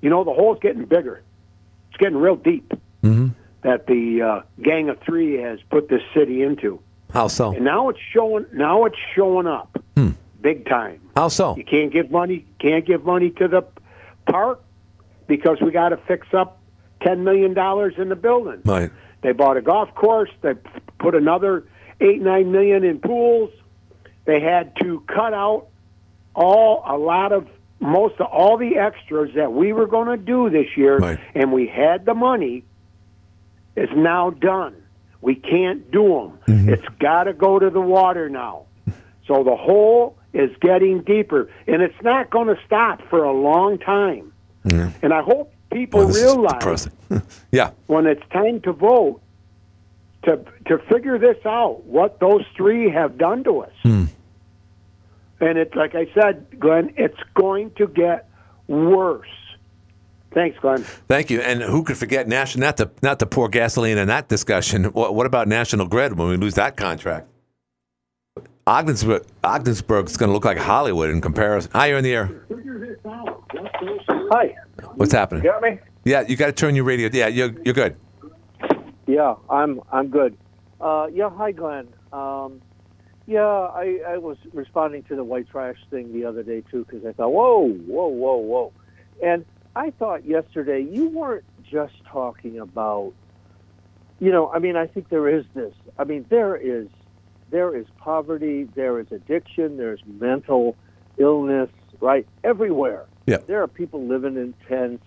[0.00, 1.22] you know, the hole's getting bigger.
[1.90, 3.28] It's getting real deep Mm-hmm.
[3.62, 6.80] that the uh, Gang of Three has put this city into,
[7.12, 7.52] How so?
[7.52, 8.46] and now it's showing.
[8.52, 10.10] Now it's showing up Hmm.
[10.40, 11.00] big time.
[11.16, 11.56] How so?
[11.56, 12.44] You can't give money.
[12.58, 13.62] Can't give money to the
[14.26, 14.60] park
[15.28, 16.58] because we got to fix up
[17.00, 18.60] ten million dollars in the building.
[18.64, 18.90] Right.
[19.22, 20.30] They bought a golf course.
[20.42, 20.54] They
[20.98, 21.64] put another
[22.00, 23.50] eight nine million in pools.
[24.24, 25.68] They had to cut out
[26.34, 27.48] all a lot of
[27.80, 31.18] most of all the extras that we were going to do this year, Right.
[31.34, 32.64] and we had the money.
[33.76, 34.74] Is now done.
[35.20, 36.38] We can't do them.
[36.48, 36.68] Mm-hmm.
[36.70, 38.64] It's got to go to the water now.
[39.28, 43.78] So the hole is getting deeper, and it's not going to stop for a long
[43.78, 44.32] time.
[44.64, 44.90] Yeah.
[45.00, 46.88] And I hope people Well, realize
[47.52, 47.70] yeah.
[47.86, 49.20] when it's time to vote
[50.24, 54.04] to to figure this out what those three have done to us Hmm.
[55.40, 58.28] and it's like i said glenn it's going to get
[58.66, 59.28] worse
[60.32, 61.40] thanks glenn Thank you.
[61.40, 62.66] And who could forget national?
[62.66, 64.84] Not to not to pour gasoline in that discussion.
[64.92, 67.28] What, what about National Grid when we lose that contract?
[68.66, 71.70] Ogdensburg, Ogdensburg's going to look like Hollywood in comparison.
[71.74, 72.28] Hi, you're in the air.
[74.30, 74.54] Hi.
[74.98, 75.44] What's happening?
[75.44, 75.78] You Got me?
[76.04, 77.08] Yeah, you got to turn your radio.
[77.12, 77.96] Yeah, you're you're good.
[79.06, 80.36] Yeah, I'm I'm good.
[80.80, 81.88] Uh, yeah, hi Glenn.
[82.12, 82.60] Um,
[83.26, 87.06] yeah, I, I was responding to the white trash thing the other day too because
[87.06, 88.72] I thought, whoa, whoa, whoa, whoa,
[89.22, 89.44] and
[89.76, 93.12] I thought yesterday you weren't just talking about
[94.18, 95.72] you know, I mean, I think there is this.
[95.96, 96.88] I mean, there is
[97.50, 100.76] there is poverty, there is addiction, there's mental
[101.18, 102.26] illness, right?
[102.42, 103.06] Everywhere.
[103.28, 103.38] Yeah.
[103.46, 105.04] There are people living in tents.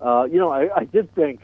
[0.00, 1.40] Uh, you know, I, I did think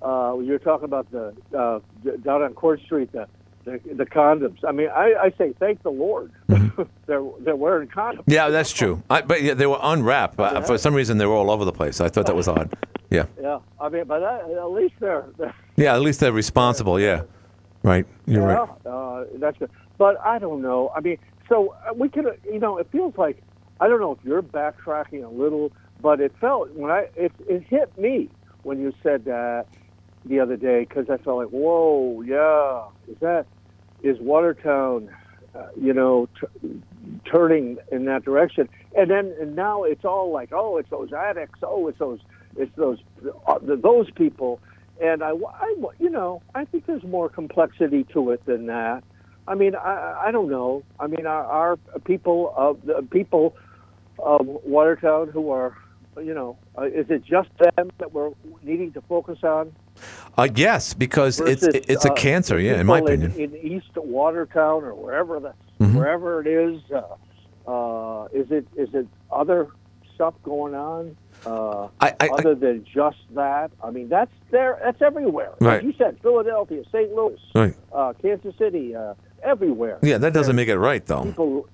[0.00, 1.80] uh, when you were talking about the uh,
[2.22, 3.26] down on Court Street, the
[3.64, 4.58] the, the condoms.
[4.66, 6.32] I mean, I, I say thank the Lord.
[7.06, 8.24] they're they're wearing condoms.
[8.26, 9.02] Yeah, that's true.
[9.10, 10.40] I, but yeah, they were unwrapped.
[10.40, 12.00] Uh, For some reason, they were all over the place.
[12.00, 12.74] I thought that was odd.
[13.10, 13.24] Yeah.
[13.40, 17.00] Yeah, I mean, but that, at least they're, they're Yeah, at least they're responsible.
[17.00, 17.22] Yeah.
[17.82, 18.06] Right.
[18.26, 18.68] You're yeah, right.
[18.84, 19.70] uh, that's good.
[19.96, 20.92] But I don't know.
[20.94, 21.16] I mean,
[21.48, 23.42] so uh, we could, you know, it feels like
[23.80, 27.64] I don't know if you're backtracking a little, but it felt when I it it
[27.68, 28.30] hit me
[28.62, 29.66] when you said that
[30.24, 33.46] the other day because I felt like, whoa, yeah, is that
[34.02, 35.10] is Watertown,
[35.54, 36.82] uh, you know, t-
[37.30, 38.68] turning in that direction?
[38.96, 42.20] And then and now it's all like, oh, it's those addicts, oh, it's those
[42.56, 42.98] it's those
[43.46, 44.60] uh, those people.
[45.00, 49.04] And I, I, you know, I think there's more complexity to it than that.
[49.46, 50.82] I mean, I, I don't know.
[50.98, 53.54] I mean, our, our people the people
[54.18, 55.76] of Watertown who are,
[56.16, 58.30] you know, uh, is it just them that we're
[58.62, 59.72] needing to focus on?
[60.36, 62.58] Uh, yes, because it's versus, it's a uh, cancer.
[62.60, 63.32] Yeah, in my opinion.
[63.32, 65.94] in, East Watertown or wherever the Mhm.
[65.94, 66.80] wherever it is.
[66.90, 67.02] Uh,
[67.70, 69.68] uh, is it is it other
[70.14, 71.16] stuff going on?
[71.46, 74.78] Uh, I, I, other than just that, I mean, that's there.
[74.82, 75.52] That's everywhere.
[75.60, 75.74] Right.
[75.76, 77.12] Like you said, Philadelphia, St.
[77.14, 77.74] Louis, Right.
[77.92, 79.98] uh, Kansas City, uh, everywhere.
[80.02, 81.22] Yeah, that doesn't make it right, though.
[81.22, 81.68] People,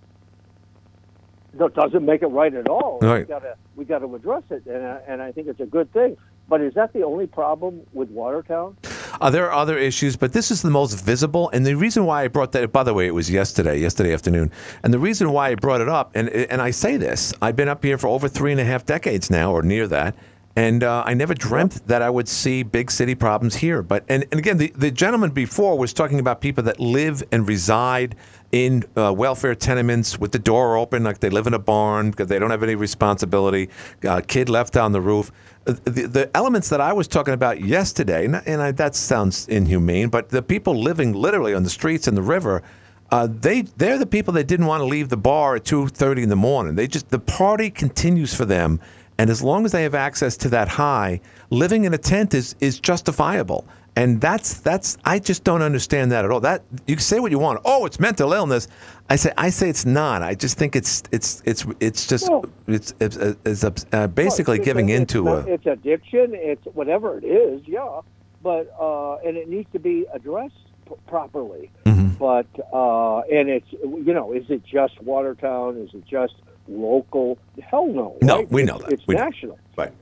[1.58, 2.98] no, doesn't make it right at all.
[3.00, 3.28] We Right.
[3.28, 6.16] gotta we got to address it, and I, and I think it's a good thing.
[6.48, 8.76] But is that the only problem with Watertown?
[9.20, 11.48] Uh, there are other issues, but this is the most visible.
[11.52, 14.50] And the reason why I brought that, by the way, it was yesterday, yesterday afternoon.
[14.82, 17.68] And the reason why I brought it up, and and I say this, I've been
[17.68, 20.14] up here for over three and a half decades now, or near that.
[20.56, 23.82] And uh, I never dreamt that I would see big city problems here.
[23.82, 27.48] But and, and again, the, the gentleman before was talking about people that live and
[27.48, 28.14] reside
[28.54, 32.28] in uh, welfare tenements with the door open, like they live in a barn because
[32.28, 33.68] they don't have any responsibility.
[34.08, 35.32] Uh, kid left on the roof.
[35.66, 39.48] Uh, The, the elements that I was talking about yesterday, and, and I, that sounds
[39.48, 42.62] inhumane, but the people living literally on the streets and the river.
[43.10, 46.22] Uh, they they're the people that didn't want to leave the bar at two thirty
[46.22, 46.76] in the morning.
[46.76, 48.80] They just the party continues for them,
[49.18, 52.56] and as long as they have access to that high, living in a tent is
[52.60, 53.62] is justifiable.
[53.96, 56.40] And that's that's I just don't understand that at all.
[56.40, 57.61] That you can say what you want.
[57.64, 58.66] Oh, it's mental illness.
[59.09, 60.20] I say I say it's not.
[60.22, 62.28] I just think it's it's it's it's just
[62.66, 66.33] it's it's, it's, uh, basically Well, giving into a it's addiction.
[66.35, 68.00] It's whatever it is, yeah.
[68.42, 70.54] But uh, and it needs to be addressed
[70.88, 71.70] p- properly.
[71.85, 72.14] Mm-hmm.
[72.14, 75.78] But uh, and it's you know, is it just Watertown?
[75.78, 76.35] Is it just
[76.66, 77.38] local?
[77.62, 78.18] Hell no.
[78.22, 78.50] No, right?
[78.50, 78.92] we know that.
[78.92, 79.24] It's We know.
[79.24, 79.59] national.
[79.76, 79.92] Right.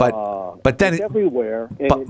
[0.00, 1.68] But Uh, but then it- everywhere.
[1.92, 2.00] But,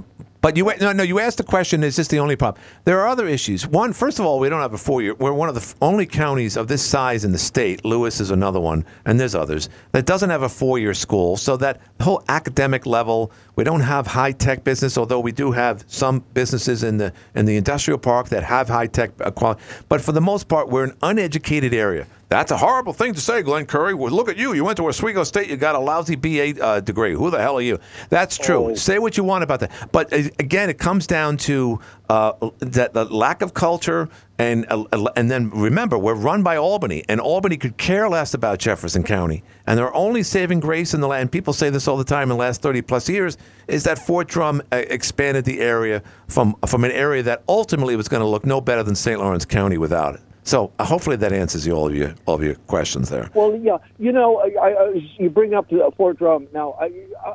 [0.40, 2.62] but you no no you asked the question is this the only problem?
[2.84, 3.66] There are other issues.
[3.66, 5.14] One, first of all, we don't have a four year.
[5.22, 7.84] We're one of the only counties of this size in the state.
[7.84, 11.36] Lewis is another one, and there's others that doesn't have a four year school.
[11.36, 14.96] So that whole academic level, we don't have high tech business.
[14.96, 18.86] Although we do have some businesses in the in the industrial park that have high
[18.86, 19.60] tech quality.
[19.90, 22.06] But for the most part, we're an uneducated area.
[22.30, 23.92] That's a horrible thing to say, Glenn Curry.
[23.92, 24.52] Well, look at you.
[24.52, 25.50] You went to Oswego State.
[25.50, 27.12] You got a lousy BA uh, degree.
[27.12, 27.80] Who the hell are you?
[28.08, 28.76] That's true.
[28.76, 29.72] Say what you want about that.
[29.90, 34.08] But uh, again, it comes down to uh, that the lack of culture.
[34.38, 38.60] And uh, and then remember, we're run by Albany, and Albany could care less about
[38.60, 39.42] Jefferson County.
[39.66, 42.28] And their only saving grace in the land, people say this all the time in
[42.28, 46.84] the last 30 plus years, is that Fort Drum uh, expanded the area from, from
[46.84, 49.18] an area that ultimately was going to look no better than St.
[49.18, 50.20] Lawrence County without it.
[50.42, 53.30] So uh, hopefully that answers you all of your all of your questions there.
[53.34, 56.48] Well, yeah, you know, I, I, you bring up the Fort Drum.
[56.52, 56.90] Now, I,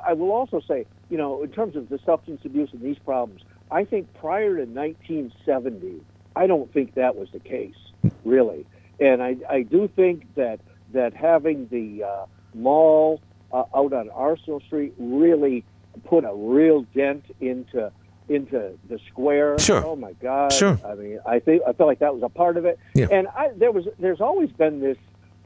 [0.07, 3.41] I will also say, you know, in terms of the substance abuse and these problems,
[3.71, 6.01] I think prior to 1970,
[6.35, 7.75] I don't think that was the case,
[8.23, 8.65] really.
[8.99, 10.59] And I, I do think that
[10.93, 15.63] that having the uh, mall uh, out on Arsenal Street really
[16.05, 17.91] put a real dent into
[18.27, 19.57] into the square.
[19.59, 19.85] Sure.
[19.85, 20.51] Oh my God.
[20.51, 20.79] Sure.
[21.35, 22.79] I think I feel like that was a part of it.
[22.93, 23.07] Yeah.
[23.11, 24.97] And I there was there's always been this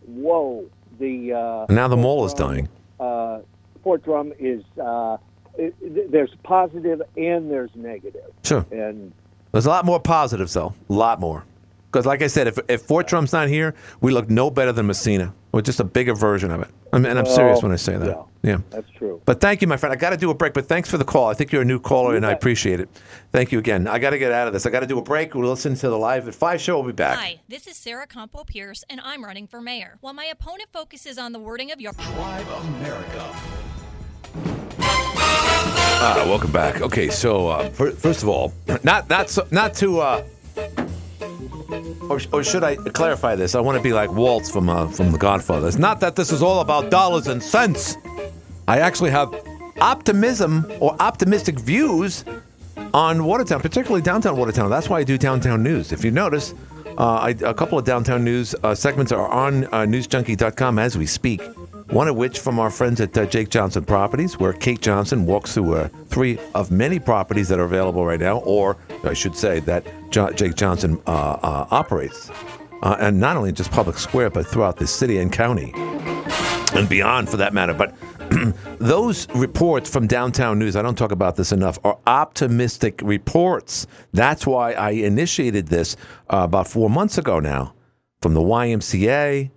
[0.06, 0.66] whoa
[1.00, 2.68] the uh, And now the mall is dying.
[3.00, 3.40] uh,
[3.84, 5.18] Fort Drum is uh,
[5.58, 8.32] it, there's positive and there's negative.
[8.44, 8.66] Sure.
[8.72, 9.12] And
[9.52, 10.74] There's a lot more positives, though.
[10.90, 11.44] A lot more.
[11.92, 14.86] Because, like I said, if, if Fort Drum's not here, we look no better than
[14.88, 15.34] Massena.
[15.54, 16.68] We're just a bigger version of it.
[16.94, 18.08] I mean, and I'm serious when I say that.
[18.08, 18.24] yeah.
[18.42, 18.60] Yeah.
[18.70, 19.22] that's true.
[19.26, 19.92] But thank you, my friend.
[19.92, 21.28] I got to do a break, but thanks for the call.
[21.28, 22.90] I think you're a new caller, and I appreciate it.
[23.34, 23.86] Thank you again.
[23.88, 24.66] I got to get out of this.
[24.66, 25.36] I got to do a break.
[25.36, 26.78] We'll listen to the live at 5 show.
[26.80, 27.18] We'll be back.
[27.18, 29.98] Hi, this is Sarah Compo Pierce, and I'm running for mayor.
[30.00, 33.36] While my opponent focuses on the wording of your Drive America.
[36.02, 36.82] Ah, welcome back.
[36.82, 40.24] Okay, so uh, first of all, not not so, not to, uh,
[42.10, 43.56] or, or should I clarify this?
[43.56, 45.68] I want to be like Woltz from uh, from The Godfather.
[45.68, 47.98] It's not that this is all about dollars and cents.
[48.68, 49.34] I actually have
[49.82, 52.26] optimism or optimistic views
[52.94, 54.70] on Watertown, particularly downtown Watertown.
[54.70, 55.92] That's why I do downtown news.
[55.92, 56.54] If you notice,
[56.98, 61.06] uh, I, a couple of downtown news uh, segments are on uh, newzjunky.com as we
[61.06, 61.42] speak.
[61.92, 65.56] One of which from our friends at uh, Jake Johnson Properties, where Kate Johnson walks
[65.56, 69.60] through uh, three of many properties that are available right now, or I should say
[69.62, 71.10] that jo- Jake Johnson uh,
[71.42, 72.30] uh, operates.
[72.84, 75.74] Uh, and not only just public square, but throughout the city and county
[76.74, 77.74] and beyond for that matter.
[77.74, 77.96] But
[78.80, 83.88] those reports from downtown news, I don't talk about this enough, are optimistic reports.
[84.14, 85.96] That's why I initiated this
[86.30, 87.74] uh, about four months ago now
[88.22, 89.50] from the YMCA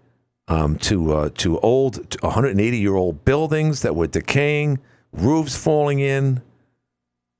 [0.48, 4.78] um, to, uh, to old 180 year old buildings that were decaying,
[5.12, 6.42] roofs falling in.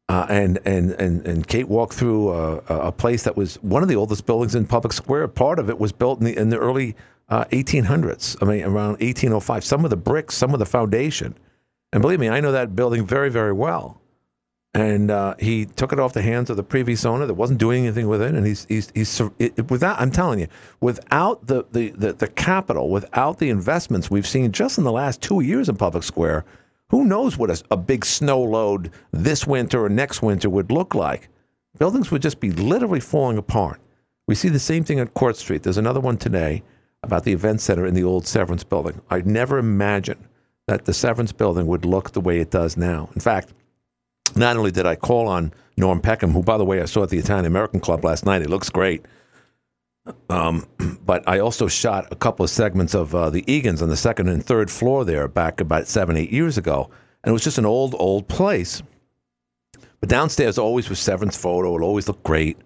[0.08, 3.82] Uh, and, and, and, and Kate walked through uh, a, a place that was one
[3.82, 5.28] of the oldest buildings in Public Square.
[5.28, 6.96] Part of it was built in the, in the early
[7.30, 8.36] uh, 1800s.
[8.42, 9.64] I mean, around 1805.
[9.64, 11.34] Some of the bricks, some of the foundation.
[11.92, 14.01] And believe me, I know that building very, very well.
[14.74, 17.84] And uh, he took it off the hands of the previous owner that wasn't doing
[17.84, 18.34] anything with it.
[18.34, 20.48] And he's, he's, he's it, without, I'm telling you,
[20.80, 25.20] without the, the, the, the capital, without the investments we've seen just in the last
[25.20, 26.46] two years in Public Square,
[26.88, 30.94] who knows what a, a big snow load this winter or next winter would look
[30.94, 31.28] like?
[31.78, 33.78] Buildings would just be literally falling apart.
[34.26, 35.62] We see the same thing at Court Street.
[35.62, 36.62] There's another one today
[37.02, 39.02] about the event center in the old Severance building.
[39.10, 40.24] I'd never imagined
[40.66, 43.10] that the Severance building would look the way it does now.
[43.14, 43.52] In fact,
[44.34, 47.10] not only did I call on Norm Peckham, who, by the way, I saw at
[47.10, 49.04] the Italian American Club last night, it looks great.
[50.28, 50.66] Um,
[51.04, 54.28] but I also shot a couple of segments of uh, the Egan's on the second
[54.28, 56.90] and third floor there back about seven, eight years ago.
[57.22, 58.82] And it was just an old, old place.
[60.00, 61.76] But downstairs always was Severance photo.
[61.76, 62.58] It always looked great.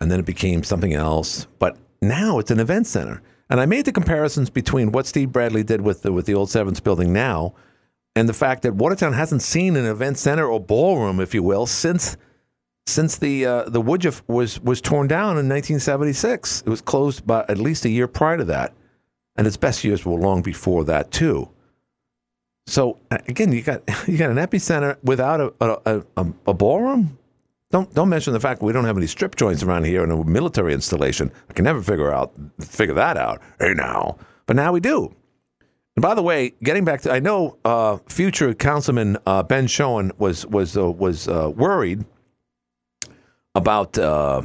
[0.00, 1.46] And then it became something else.
[1.58, 3.20] But now it's an event center.
[3.50, 6.50] And I made the comparisons between what Steve Bradley did with the, with the old
[6.50, 7.54] Severance building now
[8.18, 11.66] and the fact that Watertown hasn't seen an event center or ballroom, if you will,
[11.66, 12.16] since
[12.84, 16.62] since the uh, the Woodruff was was torn down in 1976.
[16.66, 18.74] It was closed by at least a year prior to that,
[19.36, 21.48] and its best years were long before that too.
[22.66, 27.18] So again, you got you got an epicenter without a a, a, a ballroom.
[27.70, 30.24] Don't don't mention the fact we don't have any strip joints around here in a
[30.24, 31.30] military installation.
[31.48, 33.40] I can never figure out figure that out.
[33.60, 35.14] Hey now, but now we do.
[35.98, 40.12] And by the way, getting back to, I know uh, future Councilman uh, Ben Schoen
[40.16, 42.04] was was uh, was uh, worried
[43.56, 44.42] about uh,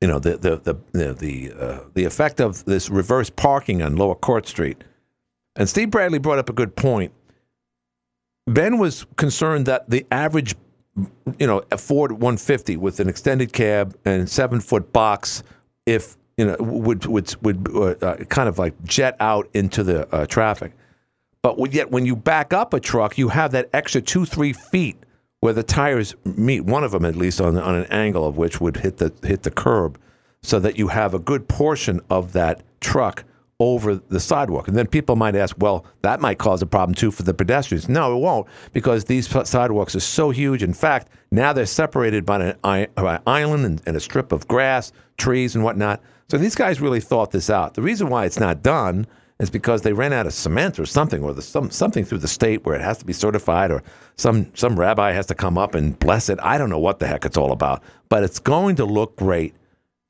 [0.00, 3.96] you know the the the the the, uh, the effect of this reverse parking on
[3.96, 4.82] Lower Court Street,
[5.56, 7.12] and Steve Bradley brought up a good point.
[8.46, 10.54] Ben was concerned that the average,
[11.38, 15.42] you know, Ford 150 with an extended cab and seven foot box,
[15.84, 20.72] if you know, would would would kind of like jet out into the traffic.
[21.44, 24.96] But yet, when you back up a truck, you have that extra two, three feet
[25.40, 26.62] where the tires meet.
[26.62, 29.42] One of them, at least, on on an angle of which would hit the hit
[29.42, 30.00] the curb,
[30.42, 33.24] so that you have a good portion of that truck
[33.60, 34.68] over the sidewalk.
[34.68, 37.90] And then people might ask, well, that might cause a problem too for the pedestrians.
[37.90, 40.62] No, it won't, because these sidewalks are so huge.
[40.62, 44.48] In fact, now they're separated by an by an island and, and a strip of
[44.48, 46.00] grass, trees, and whatnot.
[46.30, 47.74] So these guys really thought this out.
[47.74, 49.06] The reason why it's not done
[49.40, 52.28] is because they ran out of cement or something, or the, some, something through the
[52.28, 53.82] state where it has to be certified, or
[54.16, 56.38] some, some rabbi has to come up and bless it.
[56.42, 59.54] I don't know what the heck it's all about, but it's going to look great.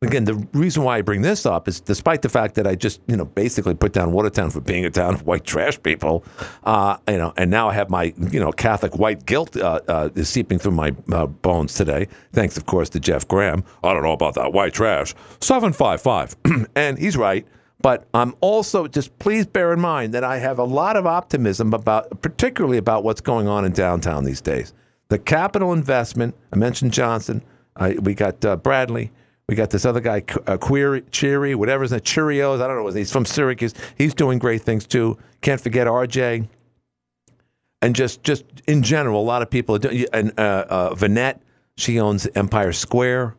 [0.02, 3.00] Again, the reason why I bring this up is despite the fact that I just,
[3.06, 6.24] you know, basically put down Watertown for being a town of white trash people,
[6.64, 10.10] uh, you know, and now I have my, you know, Catholic white guilt uh, uh,
[10.14, 13.64] is seeping through my uh, bones today, thanks, of course, to Jeff Graham.
[13.82, 15.14] I don't know about that white trash.
[15.40, 16.36] 755.
[16.76, 17.46] and he's right.
[17.80, 21.74] But I'm also just please bear in mind that I have a lot of optimism
[21.74, 24.72] about, particularly about what's going on in downtown these days.
[25.08, 27.42] The capital investment, I mentioned Johnson,
[28.00, 29.10] we got uh, Bradley,
[29.48, 32.88] we got this other guy, uh, Query, Cheery, whatever his name, Cheerios, I don't know,
[32.90, 33.74] he's from Syracuse.
[33.98, 35.18] He's doing great things too.
[35.42, 36.48] Can't forget RJ.
[37.82, 41.40] And just, just in general, a lot of people are doing, and uh, uh, Vanette,
[41.76, 43.36] she owns Empire Square.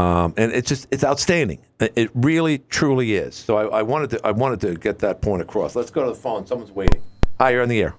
[0.00, 1.58] Um, and it's just it's outstanding.
[1.78, 3.34] It really truly is.
[3.34, 5.76] So I, I wanted to I wanted to get that point across.
[5.76, 6.46] Let's go to the phone.
[6.46, 7.02] Someone's waiting.
[7.38, 7.94] Hi, you're on the air.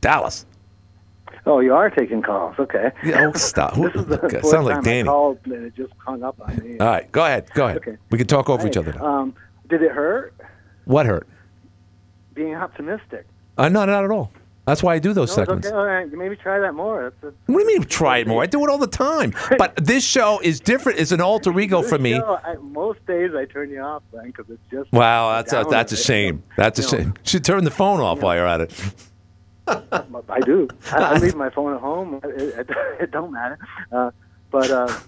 [0.00, 0.46] Dallas.
[1.44, 2.54] Oh, you are taking calls.
[2.58, 2.92] Okay.
[3.04, 3.76] Yeah, oh, stop.
[3.78, 5.08] This is the okay, sounds like time Danny.
[5.08, 6.78] I called and it just hung up on me.
[6.78, 7.50] All right, go ahead.
[7.52, 7.78] Go ahead.
[7.78, 7.96] Okay.
[8.10, 9.04] We can talk over each other now.
[9.04, 9.34] Um,
[9.68, 10.34] did it hurt
[10.86, 11.26] What hurt?
[12.34, 13.26] being optimistic?
[13.58, 14.30] Uh, no, not at all.
[14.68, 15.66] That's why I do those No, segments.
[15.66, 15.74] okay.
[15.74, 16.12] All right.
[16.12, 17.10] Maybe try that more.
[17.22, 18.42] What do you mean try it more?
[18.42, 19.32] I do it all the time.
[19.56, 20.98] But this show is different.
[20.98, 22.18] It's an alter ego for me.
[22.18, 24.92] No, I, most days I turn you off, then, because it's just.
[24.92, 26.42] Wow, that's a, that's a shame.
[26.58, 27.14] That's a You know, shame.
[27.22, 28.94] Should turn the phone off while you're at it.
[29.66, 30.68] I do.
[30.92, 32.20] I, I leave my phone at home.
[32.22, 33.58] It, it, it don't matter.
[33.90, 34.10] Uh,
[34.50, 34.98] but uh,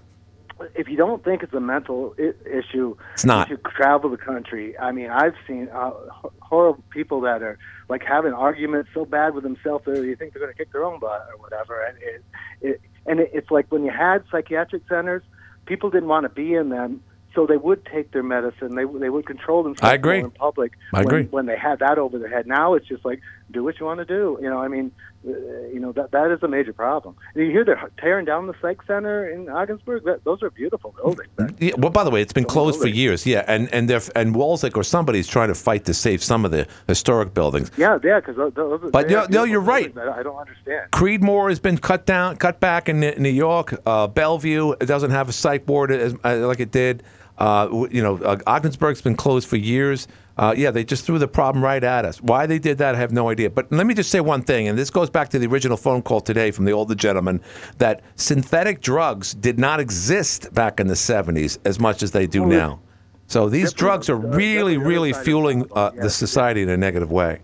[0.74, 3.48] if you don't think it's a mental I- issue, It's not.
[3.48, 4.78] You travel the country.
[4.78, 5.92] I mean, I've seen uh,
[6.40, 7.58] horrible people that are
[7.88, 10.84] like having arguments so bad with themselves that you think they're going to kick their
[10.84, 11.82] own butt or whatever.
[11.84, 12.24] And it,
[12.60, 15.22] it and it, it's like when you had psychiatric centers,
[15.66, 17.02] people didn't want to be in them.
[17.32, 18.74] So they would take their medicine.
[18.74, 20.18] They they would control themselves I agree.
[20.18, 20.72] in public.
[20.92, 21.22] I when, agree.
[21.30, 22.48] when they had that over their head.
[22.48, 23.20] Now it's just like
[23.52, 24.36] do what you want to do.
[24.42, 24.90] You know, I mean,
[25.22, 27.14] you know that that is a major problem.
[27.34, 30.04] And you hear they're tearing down the psych center in Ogdensburg.
[30.04, 31.28] That, those are beautiful buildings.
[31.58, 33.26] Yeah, well, by the way, it's been closed for years.
[33.26, 36.50] Yeah, and and they're, and Walczyk or somebody's trying to fight to save some of
[36.50, 37.70] the historic buildings.
[37.76, 38.52] Yeah, yeah, because
[38.92, 39.96] But no- no, you're right.
[39.96, 40.90] I, don't understand.
[40.92, 43.80] Creedmoor has been cut down, cut back in New York.
[43.84, 47.02] Uh, Bellevue it doesn't have a psych ward as, uh, like it did.
[47.38, 50.06] Uh, you know, uh, Ogdensburg's been closed for years.
[50.40, 52.18] Uh, yeah, they just threw the problem right at us.
[52.22, 53.50] Why they did that, I have no idea.
[53.50, 56.00] But let me just say one thing, and this goes back to the original phone
[56.00, 57.42] call today from the older gentleman
[57.76, 62.46] that synthetic drugs did not exist back in the 70s as much as they do
[62.46, 62.80] now.
[63.26, 67.40] So these drugs are really, really fueling uh, the society in a negative way.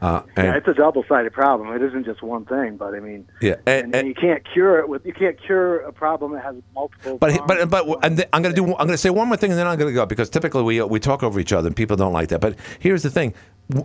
[0.00, 1.74] Uh, and, Yeah, it's a double-sided problem.
[1.74, 4.78] It isn't just one thing, but I mean, yeah, and- and, and you can't cure
[4.80, 7.16] it with you can't cure a problem that has multiple.
[7.18, 9.50] But but but th- I'm going to do I'm going to say one more thing
[9.50, 11.76] and then I'm going to go because typically we we talk over each other and
[11.76, 12.40] people don't like that.
[12.40, 13.32] But here's the thing.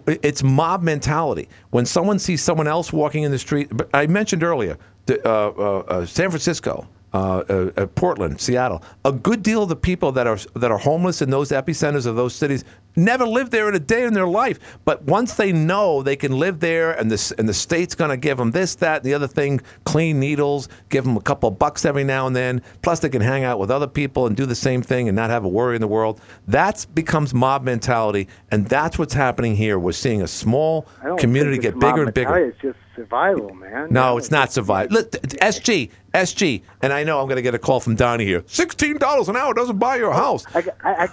[0.07, 1.47] It's mob mentality.
[1.69, 5.53] When someone sees someone else walking in the street, but I mentioned earlier, the, uh,
[5.57, 8.83] uh, uh, San Francisco, uh, uh, uh, Portland, Seattle.
[9.05, 12.15] A good deal of the people that are that are homeless in those epicenters of
[12.17, 14.59] those cities never lived there in a day in their life.
[14.85, 18.17] But once they know they can live there, and this and the state's going to
[18.17, 21.85] give them this, that, and the other thing, clean needles, give them a couple bucks
[21.85, 22.61] every now and then.
[22.81, 25.29] Plus, they can hang out with other people and do the same thing and not
[25.29, 26.21] have a worry in the world.
[26.47, 29.79] That becomes mob mentality, and that's what's happening here.
[29.79, 30.87] We're seeing a small
[31.17, 32.35] community get bigger and bigger.
[32.37, 33.87] It's just survival, man.
[33.89, 34.93] No, it's not survival.
[34.93, 38.43] Look, SG, SG, and I know I'm going to get a call from Donnie here.
[38.47, 40.45] Sixteen dollars an hour doesn't buy your house.
[40.53, 41.07] I, I, I,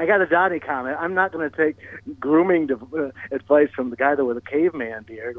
[0.00, 0.96] I got a Donnie comment.
[0.98, 1.76] I'm not going to take
[2.18, 5.36] grooming to, uh, advice from the guy that was a caveman beard.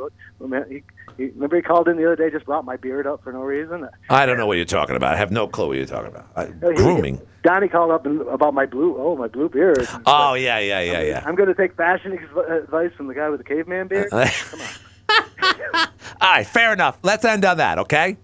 [0.70, 0.84] He,
[1.18, 3.41] he, remember he called in the other day, just brought my beard up for no
[3.41, 3.89] reason.
[4.12, 5.16] I don't know what you're talking about.
[5.16, 6.28] I have no clue what you're talking about.
[6.36, 7.20] I, he- grooming.
[7.43, 9.88] Donnie called up and, about my blue, oh, my blue beard.
[10.05, 11.24] Oh yeah, yeah, yeah, yeah.
[11.26, 14.12] I'm going to take fashion ex- advice from the guy with the caveman beard.
[14.12, 14.68] Come on.
[16.22, 16.99] All right, fair enough.
[17.01, 18.18] Let's end on that, okay?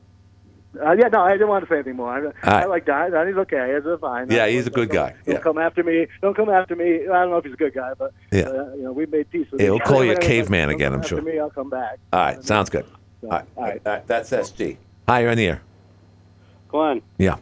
[0.86, 2.10] Uh, yeah, no, I didn't want to say anything more.
[2.44, 2.70] I, I right.
[2.70, 3.12] like Donnie.
[3.12, 3.74] Donnie's okay.
[3.84, 4.30] He's fine.
[4.30, 5.16] Yeah, he's a good guy.
[5.26, 5.42] Don't Yeah.
[5.42, 6.08] come after me.
[6.22, 7.02] Don't come after me.
[7.08, 8.42] I don't know if he's a good guy, but Yeah.
[8.50, 10.76] uh, you know, we made peace with Yeah, each he'll call you a caveman don't
[10.76, 11.18] again, come I'm sure.
[11.20, 11.98] After me, I'll come back.
[12.14, 12.86] All right, sounds good.
[13.24, 14.78] All right, all right, all right, that's SG.
[15.08, 15.62] Hi, you're on the air.
[16.70, 17.02] Glenn.
[17.18, 17.38] Yeah.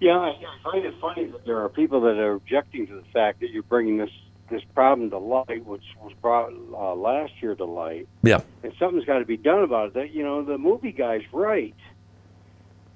[0.00, 3.04] Yeah, I, I find it funny that there are people that are objecting to the
[3.12, 4.10] fact that you're bringing this
[4.50, 8.40] this problem to light, which was brought uh, last year to light, Yeah.
[8.62, 9.94] and something's got to be done about it.
[9.94, 11.74] That you know, the movie guy's right.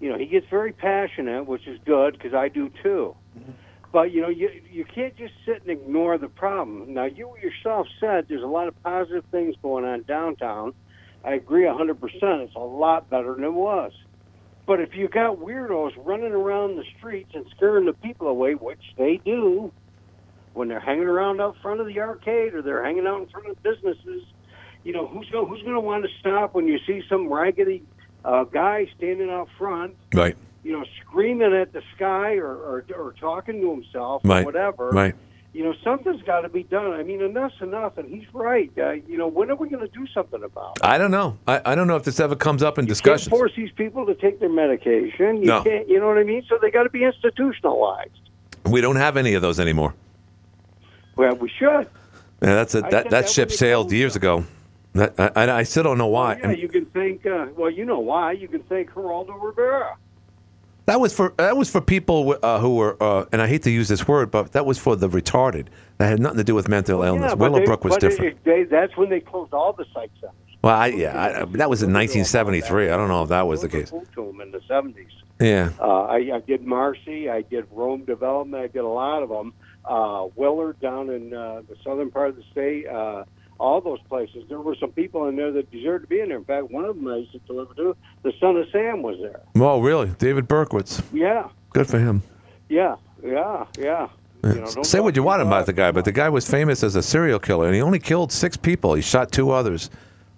[0.03, 3.14] You know, he gets very passionate, which is good because I do too.
[3.92, 6.92] But you know, you you can't just sit and ignore the problem.
[6.92, 10.74] Now, you yourself said there's a lot of positive things going on downtown.
[11.24, 12.00] I agree 100%.
[12.03, 13.92] It's a lot better than it was.
[14.66, 18.82] But if you got weirdos running around the streets and scaring the people away, which
[18.98, 19.72] they do,
[20.55, 23.46] when they're hanging around out front of the arcade or they're hanging out in front
[23.46, 24.24] of businesses,
[24.82, 27.84] you know who's going who's going to want to stop when you see some raggedy
[28.24, 30.36] uh, guy standing out front, Right.
[30.64, 34.42] you know, screaming at the sky or or, or talking to himself Right.
[34.42, 34.90] or whatever.
[34.90, 35.14] Right.
[35.54, 36.92] You know, something's got to be done.
[36.92, 38.70] I mean, enough's enough, and he's right.
[38.78, 40.84] Uh, you know, when are we going to do something about it?
[40.86, 41.36] I don't know.
[41.46, 43.28] I, I don't know if this ever comes up in can't discussions.
[43.28, 45.36] force these people to take their medication.
[45.42, 45.62] You No.
[45.62, 45.86] can't.
[45.90, 46.42] You know what I mean?
[46.48, 48.30] So they got to be institutionalized.
[48.64, 49.92] We don't have any of those anymore.
[51.16, 51.86] Well, we should.
[52.40, 54.44] Yeah, that's a, that that that ship sailed years ago.
[54.95, 56.36] That, I, I I still don't know why.
[56.43, 57.24] Yeah, you can thank.
[57.24, 58.32] Uh, well, you know why?
[58.32, 59.97] You can thank Geraldo Rivera.
[60.86, 63.70] That was for that was for people uh, who were, uh, and I hate to
[63.70, 65.66] use this word, but that was for the retarded.
[65.99, 67.30] That had nothing to do with mental illness.
[67.30, 68.43] yeah, but they- Willowbrook was different.
[68.45, 70.36] they, that's when they closed all the psych centers.
[70.62, 72.90] well, I, yeah, I, that was in 1973.
[72.90, 73.90] I don't know if that was the case.
[73.90, 75.12] To them in the seventies.
[75.40, 75.70] Yeah.
[75.80, 77.30] Uh, I, I did Marcy.
[77.30, 78.62] I did Rome Development.
[78.62, 79.55] I did a lot of them.
[79.84, 82.86] Uh, Willard down in uh, the southern part of the state.
[83.62, 84.42] All those places.
[84.48, 86.38] There were some people in there that deserved to be in there.
[86.38, 89.18] In fact, one of them I used to deliver to, the son of Sam, was
[89.20, 89.40] there.
[89.56, 91.00] Oh, really, David Berkowitz.
[91.12, 92.22] Yeah, Good for him.
[92.68, 94.08] yeah, yeah, yeah.
[94.44, 94.54] Yeah.
[94.54, 96.96] You know, Say what you want about- the guy, but the guy was famous as
[96.96, 98.94] a serial killer, and he only killed six people.
[98.94, 99.88] He shot two others.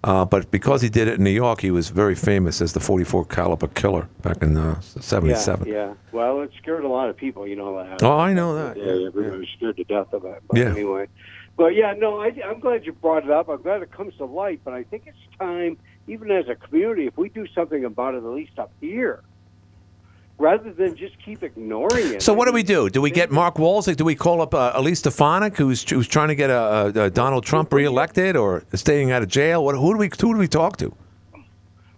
[0.04, 2.80] Uh, but because he did it in New York, he was very famous as the
[2.80, 5.66] 44 caliber killer back in uh, 77.
[5.66, 5.94] Yeah, yeah.
[6.12, 7.46] Well, it scared a lot of people.
[7.48, 8.02] You know that.
[8.02, 8.76] Oh, I know that.
[8.76, 10.42] Yeah, everybody was scared to death of it.
[10.46, 10.72] But Yeah.
[10.72, 11.06] anyway,
[11.56, 13.48] but yeah, no, I, I'm glad you brought it up.
[13.48, 14.60] I'm glad it comes to light.
[14.64, 15.76] But I think it's time,
[16.08, 19.22] even as a community, if we do something about it, at least up here,
[20.38, 22.22] rather than just keep ignoring it.
[22.22, 22.90] So what do we do?
[22.90, 23.96] Do we get Mark Walczyk?
[23.96, 27.44] Do we call up uh, Elise Stefanik, who's who's trying to get uh, uh, Donald
[27.44, 29.64] Trump reelected or staying out of jail?
[29.64, 30.94] What, who do we who do we talk to?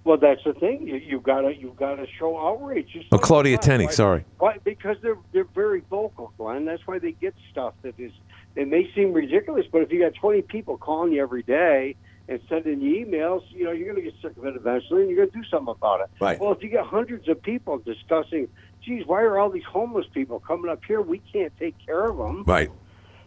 [0.04, 0.86] Well, that's the thing.
[0.86, 2.92] You, you gotta you gotta show outrage.
[2.92, 3.58] Just Oh, Claudia.
[3.58, 4.24] Tenney, sorry.
[4.38, 4.58] Why?
[4.62, 6.64] Because they're they're very vocal, Glenn.
[6.64, 8.12] That's why they get stuff that is.
[8.56, 11.94] It may seem ridiculous, but if you got twenty people calling you every day
[12.28, 15.10] and sending you emails, you know you're going to get sick of it eventually, and
[15.10, 16.10] you're going to do something about it.
[16.20, 16.40] Right.
[16.40, 18.48] Well, if you get hundreds of people discussing,
[18.82, 21.00] geez, why are all these homeless people coming up here?
[21.02, 22.44] We can't take care of them.
[22.46, 22.70] Right.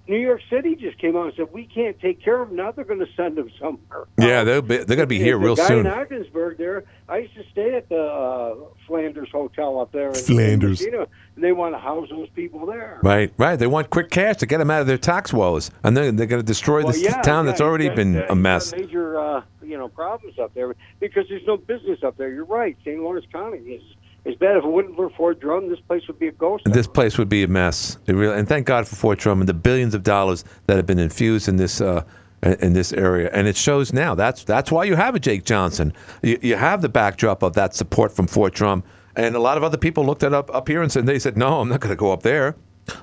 [0.09, 2.57] New York City just came out and said we can't take care of them.
[2.57, 4.05] Now they're going to send them somewhere.
[4.17, 5.85] Yeah, they'll be, they're going to be here the real guy soon.
[5.85, 8.55] in Ogdensburg there, I used to stay at the uh,
[8.87, 10.09] Flanders Hotel up there.
[10.09, 10.81] In, Flanders.
[10.81, 12.99] In Massena, and they want to house those people there.
[13.03, 13.55] Right, right.
[13.55, 16.25] They want quick cash to get them out of their tax woes, and then they're
[16.25, 18.35] going to destroy Well, this yeah, town yeah, that's already you've got- been uh, a
[18.35, 18.73] mess.
[18.73, 22.31] Major, uh, you know, problems up there because there's no business up there.
[22.31, 22.75] You're right.
[22.83, 22.99] St.
[22.99, 23.83] Lawrence County is
[24.25, 24.57] is bad.
[24.57, 26.63] If it wouldn't for Fort Drum, this place would be a ghost.
[26.65, 27.97] This place would be a mess.
[28.07, 30.99] Really, and thank God for Fort Drum and the billions of dollars that have been
[30.99, 32.03] infused in this uh,
[32.41, 34.15] in this area, and it shows now.
[34.15, 35.93] That's that's why you have a Jake Johnson.
[36.21, 38.83] You, you have the backdrop of that support from Fort Drum,
[39.15, 41.37] and a lot of other people looked at up up here and said they said,
[41.37, 42.55] no, I'm not going to go up there.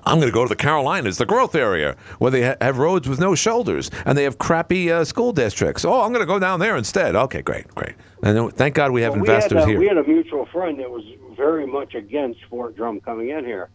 [0.05, 3.09] I'm going to go to the Carolinas, the growth area, where they ha- have roads
[3.09, 5.85] with no shoulders and they have crappy uh, school districts.
[5.85, 7.17] Oh, I'm going to go down there instead.
[7.17, 7.95] Okay, great, great.
[8.23, 9.79] And then, thank God we have Well, investors we had, uh, here.
[9.79, 11.05] We had a mutual friend that was
[11.37, 13.71] very much against Fort Drum coming in here.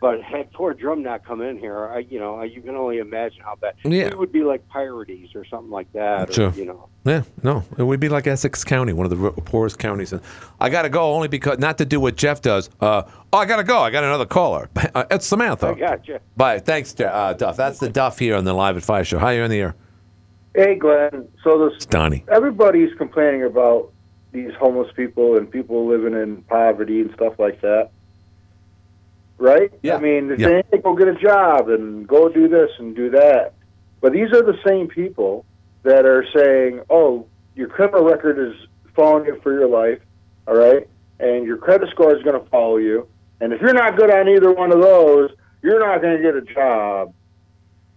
[0.00, 3.40] But had Fort Drum not come in here, I, you know, you can only imagine
[3.42, 3.74] how bad.
[3.84, 4.02] Yeah.
[4.06, 6.30] It would be like Pirates or something like that.
[6.30, 6.50] Or, Sure.
[6.52, 6.88] You know.
[7.04, 10.12] Yeah, no, it would be like Essex County, one of the poorest counties.
[10.12, 10.22] And
[10.60, 12.70] I got to go only because not to do what Jeff does.
[12.80, 13.80] Uh, oh, I got to go.
[13.80, 14.68] I got another caller.
[14.94, 15.68] Uh, it's Samantha.
[15.68, 16.20] I gotcha.
[16.36, 16.58] Bye.
[16.60, 17.56] Thanks, Je- uh, Duff.
[17.56, 19.18] That's the Duff here on the Live at Five show.
[19.18, 19.74] Hi, you're in the air.
[20.54, 21.28] Hey, Glenn.
[21.44, 22.24] So this Donnie.
[22.32, 23.92] everybody's complaining about
[24.32, 27.90] these homeless people and people living in poverty and stuff like that,
[29.38, 29.72] right?
[29.82, 29.96] Yeah.
[29.96, 30.46] I mean, they're Yeah.
[30.48, 33.54] saying, hey, go get a job and go do this and do that.
[34.00, 35.44] But these are the same people
[35.82, 38.54] that are saying, oh, your criminal record is
[38.94, 40.00] following you for your life,
[40.46, 40.88] all right?
[41.20, 43.08] And your credit score is going to follow you.
[43.40, 45.30] And if you're not good on either one of those,
[45.62, 47.12] you're not going to get a job.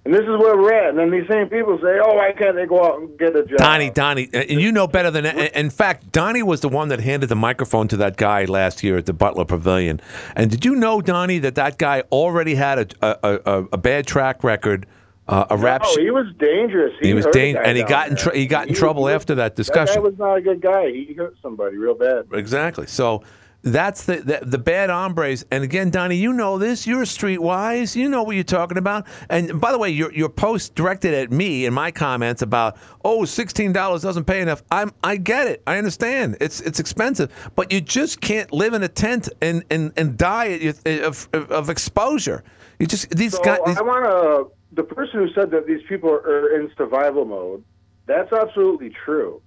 [0.04, 0.90] And this is where we're at.
[0.90, 3.46] And then these same people say, oh, why can't they go out and get a
[3.46, 3.60] job?
[3.60, 5.26] Donnie, Donnie, uh, and you know better than.
[5.28, 8.98] In fact, Donnie was the one that handed the microphone to that guy last year
[8.98, 10.02] at the Butler Pavilion.
[10.36, 14.08] And did you know, Donnie, that that guy already had a a, a, a bad
[14.08, 14.88] track record,
[15.28, 15.84] uh, a rap.
[15.86, 16.94] Oh, he was dangerous.
[17.00, 19.06] He was hurt a dan- and he got in tr- he got in He- trouble
[19.06, 19.98] he- after that That discussion.
[19.98, 20.90] guy was not a good guy.
[20.90, 22.26] He hurt somebody real bad.
[22.34, 22.88] Exactly.
[22.88, 23.22] So
[23.64, 25.46] that's the, the the bad hombres.
[25.52, 26.88] And again, Donnie, you know this.
[26.88, 27.96] You're streetwise.
[27.96, 29.06] You know what you're talking about.
[29.30, 33.24] And by the way, your your post directed at me and my comments about oh,
[33.24, 34.64] sixteen dollars doesn't pay enough.
[34.72, 35.62] I'm I get it.
[35.68, 36.38] I understand.
[36.42, 40.46] It's it's expensive, but you just can't live in a tent and and and die
[40.46, 42.44] of of, of exposure.
[42.80, 43.60] You just these So guys.
[43.68, 44.52] These, I want to.
[44.74, 47.64] The person who said that these people are in survival mode.
[48.08, 49.40] That's absolutely true.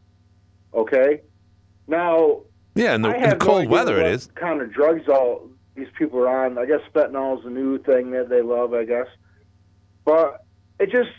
[0.72, 1.22] Okay.
[1.88, 2.42] Now.
[2.74, 4.28] Yeah, in the, in the cold no weather, it is.
[4.34, 6.58] kind of drugs all these people are on.
[6.58, 8.74] I guess fentanyl is the new thing that they love.
[8.74, 9.06] I guess,
[10.04, 10.44] but
[10.78, 11.10] it just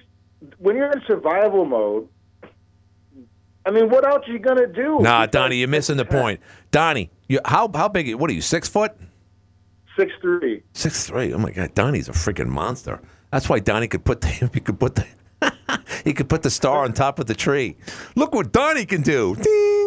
[0.58, 2.08] when you're in survival mode.
[3.68, 5.00] I mean, what else are you gonna do?
[5.00, 6.40] Nah, Donnie, you're missing the point.
[6.70, 8.14] Donnie, you, how how big?
[8.14, 8.42] What are you?
[8.42, 8.92] Six foot?
[9.98, 10.62] Six three.
[10.74, 11.34] Six three.
[11.34, 13.02] Oh my God, Donnie's a freaking monster.
[13.32, 15.06] That's why Donnie could put the he could put the
[16.04, 17.76] he could put the star on top of the tree.
[18.16, 19.36] Look what Donnie can do.
[19.36, 19.85] Ding!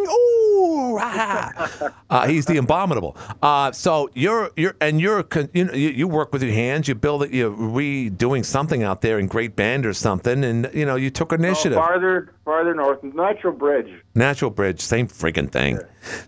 [2.11, 3.17] Uh, he's the abominable.
[3.43, 6.89] Uh, so you're you're and you're con- you know you, you work with your hands.
[6.89, 7.31] You build it.
[7.33, 11.33] You're redoing something out there in Great Bend or something, and you know you took
[11.33, 11.77] initiative.
[11.77, 13.93] Oh, farther, farther north, Natural Bridge.
[14.15, 15.79] Natural Bridge, same freaking thing.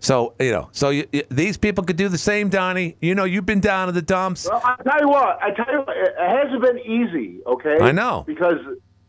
[0.01, 2.95] So you know, so you, you- these people could do the same, Donnie.
[3.01, 4.47] You know, you've been down in the dumps.
[4.49, 7.39] Well, I tell you what, I tell you what, it it hasn't been easy.
[7.47, 8.23] Okay, I know.
[8.27, 8.59] because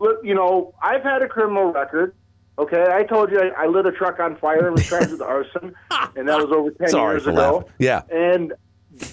[0.01, 2.15] look, you know I've had a criminal record.
[2.63, 5.21] Okay, I told you I, I lit a truck on fire and was charged with
[5.23, 5.75] arson,
[6.17, 7.57] and that was over ten Sorry years for ago.
[7.57, 7.73] laughing.
[7.79, 8.03] Yeah.
[8.11, 8.53] and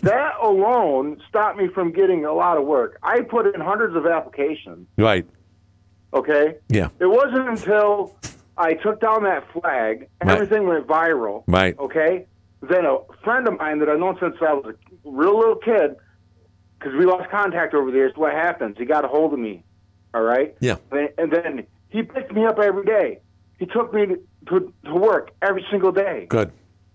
[0.01, 2.99] that alone stopped me from getting a lot of work.
[3.01, 4.87] I put in hundreds of applications.
[4.97, 5.25] Right.
[6.13, 6.89] Okay, Yeah.
[6.99, 8.15] it wasn't until
[8.57, 10.35] I took down that flag and Right.
[10.41, 11.43] everything went viral.
[11.47, 11.77] Right.
[11.79, 12.27] Okay.
[12.61, 15.95] Then a friend of mine that I've known since I was a real little kid,
[16.77, 18.11] because we lost contact over the years.
[18.15, 18.75] What happens?
[18.77, 19.63] He got a hold of me.
[20.13, 20.55] All right.
[20.59, 20.75] Yeah.
[20.91, 23.21] And and then he picked me up every day.
[23.59, 26.25] He took me to, to, to work every single day.
[26.29, 26.51] Good.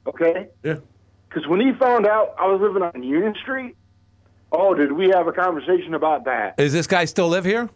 [0.06, 0.48] Okay?
[0.62, 0.76] Yeah.
[1.28, 3.76] Because when he found out I was living on Union Street,
[4.50, 6.58] oh, did we have a conversation about that?
[6.58, 7.68] Is this guy still live here?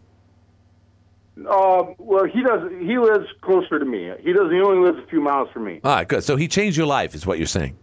[1.37, 2.69] Um, well, he does.
[2.81, 4.11] He lives closer to me.
[4.21, 4.51] He does.
[4.51, 5.79] He only lives a few miles from me.
[5.83, 6.23] All right, good.
[6.23, 7.77] So he changed your life, is what you're saying.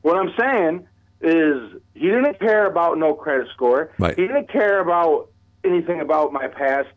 [0.00, 0.86] What I'm saying
[1.20, 3.92] is he didn't care about no credit score.
[3.98, 4.16] Right.
[4.16, 5.28] He didn't care about
[5.64, 6.88] anything about my past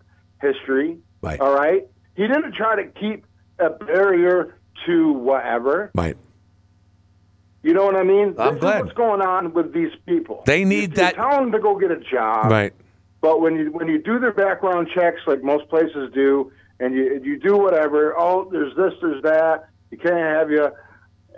[0.42, 0.98] history.
[1.22, 1.40] Right.
[1.42, 1.88] All right.
[2.16, 3.26] He didn't try to keep
[3.62, 4.56] a barrier
[4.86, 5.92] to whatever.
[5.96, 6.18] Right.
[7.64, 8.36] You know what I mean?
[8.40, 8.78] I'm this glad.
[8.78, 10.44] Is what's going on with these people?
[10.46, 12.52] They need you, that- You tell them to go get a job.
[12.52, 12.74] Right.
[13.22, 17.22] But when you when you do their background checks, like most places do, and you
[17.24, 20.70] you do whatever, oh, there's this, there's that, you can't have you,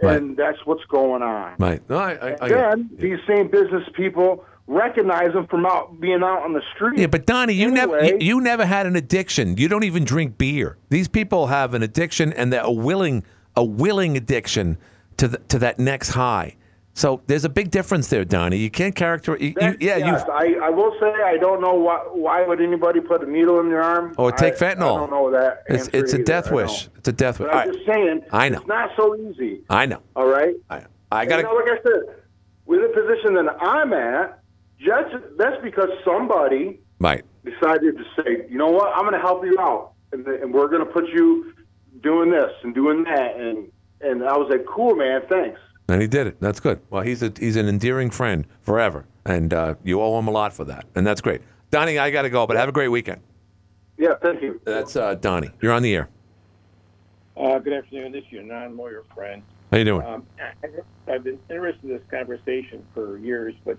[0.01, 1.55] and that's what's going on.
[1.59, 1.82] Right.
[1.89, 6.43] No, I, I, I then these same business people recognize them from out being out
[6.43, 6.99] on the street.
[6.99, 9.57] Yeah, but Donnie, you never you, you never had an addiction.
[9.57, 10.78] You don't even drink beer.
[10.89, 13.24] These people have an addiction, and they're a willing
[13.55, 14.78] a willing addiction
[15.18, 16.55] to the, to that next high.
[16.95, 18.57] So there's a big difference there, Donnie.
[18.57, 19.41] You can't characterize.
[19.41, 22.99] You, you, yeah, yes, I, I will say I don't know why why would anybody
[22.99, 24.95] put a needle in your arm Or take I- fentanyl.
[24.95, 25.64] I don't know that.
[25.68, 26.24] it's it's a either.
[26.24, 26.89] death wish.
[26.97, 27.49] It's a death wish.
[27.49, 27.74] I'm right.
[27.74, 28.59] just saying, I know.
[28.59, 29.61] it's not so easy.
[29.70, 30.01] I know.
[30.16, 30.55] All right.
[30.70, 32.16] I I got you know, like I said,
[32.68, 34.39] with the position that I'm at,
[34.84, 37.23] just that's because somebody right.
[37.43, 40.67] decided to say, you know what, I'm going to help you out, and, and we're
[40.67, 41.53] going to put you
[42.01, 43.71] doing this and doing that, and
[44.01, 45.59] and I was like, cool, man, thanks.
[45.88, 46.38] And he did it.
[46.39, 46.79] That's good.
[46.89, 50.53] Well, he's a he's an endearing friend forever, and uh, you owe him a lot
[50.53, 51.41] for that, and that's great.
[51.71, 53.21] Donnie, I got to go, but have a great weekend.
[53.97, 54.61] Yeah, thank you.
[54.65, 55.51] That's uh, Donnie.
[55.61, 56.09] You're on the air.
[57.36, 58.11] Uh, good afternoon.
[58.11, 59.41] This is your non-lawyer friend.
[59.71, 60.05] How you doing?
[60.05, 60.25] Um,
[61.07, 63.77] I've been interested in this conversation for years, but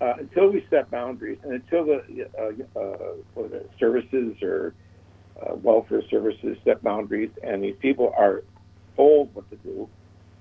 [0.00, 2.00] uh, until we set boundaries and until the
[2.38, 3.44] uh, uh,
[3.78, 4.74] services or
[5.40, 8.42] uh, welfare services set boundaries, and these people are
[8.96, 9.88] told what to do,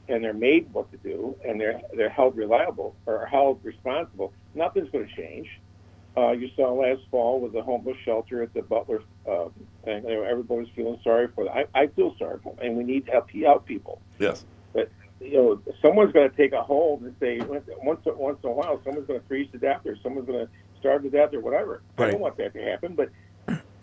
[0.08, 4.90] and they're made what to do, and they're they're held reliable or held responsible, nothing's
[4.92, 5.48] going to change.
[6.18, 9.00] Uh, you saw last fall with the homeless shelter at the Butler
[9.30, 9.46] uh,
[9.86, 10.04] thing.
[10.06, 11.54] Everybody was feeling sorry for them.
[11.56, 14.02] I, I feel sorry for them, and we need to help, help people.
[14.18, 14.44] Yes.
[15.20, 18.82] You know, someone's going to take a hold and say once once in a while,
[18.84, 21.82] someone's going to freeze to death, or someone's going to starve to death, or whatever.
[21.98, 23.10] I don't want that to happen, but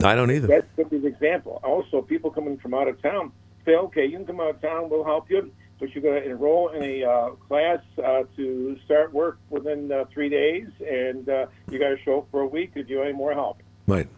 [0.02, 0.46] I don't either.
[0.46, 1.60] that's be an example.
[1.64, 3.32] Also, people coming from out of town
[3.64, 6.30] say, okay, you can come out of town, we'll help you, but you're going to
[6.30, 11.46] enroll in a uh, class uh, to start work within uh, three days, and uh,
[11.70, 13.62] you got to show up for a week if you want any more help.
[13.86, 14.08] Right.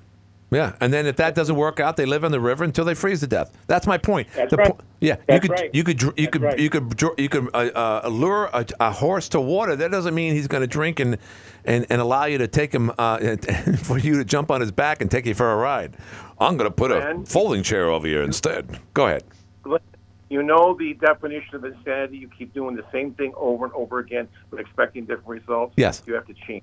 [0.51, 2.95] Yeah, and then if that doesn't work out, they live on the river until they
[2.95, 3.55] freeze to death.
[3.67, 4.29] That's my point.
[4.35, 4.71] That's The right.
[4.71, 5.71] po- yeah, you could right.
[5.75, 6.59] you could you That's could right.
[6.59, 9.77] you could you could uh, uh, lure a, a horse to water.
[9.77, 11.19] That doesn't mean he's going to drink and,
[11.67, 13.37] and and allow you to take him uh,
[13.83, 15.97] for you to jump on his back and take you for a ride.
[16.41, 18.79] I'm going to put a folding chair over here instead.
[18.95, 19.25] Go ahead.
[20.31, 22.19] You know the definition of insanity.
[22.19, 25.73] You keep doing the same thing over and over again, but expecting different results.
[25.77, 26.03] Yes.
[26.07, 26.63] You have to change.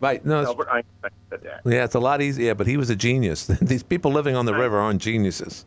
[0.00, 0.24] Right.
[0.24, 0.42] No.
[0.44, 1.60] Albert Einstein said that.
[1.64, 2.46] yeah, it's a lot easier.
[2.48, 3.46] Yeah, but he was a genius.
[3.62, 5.66] These people living on the river aren't geniuses.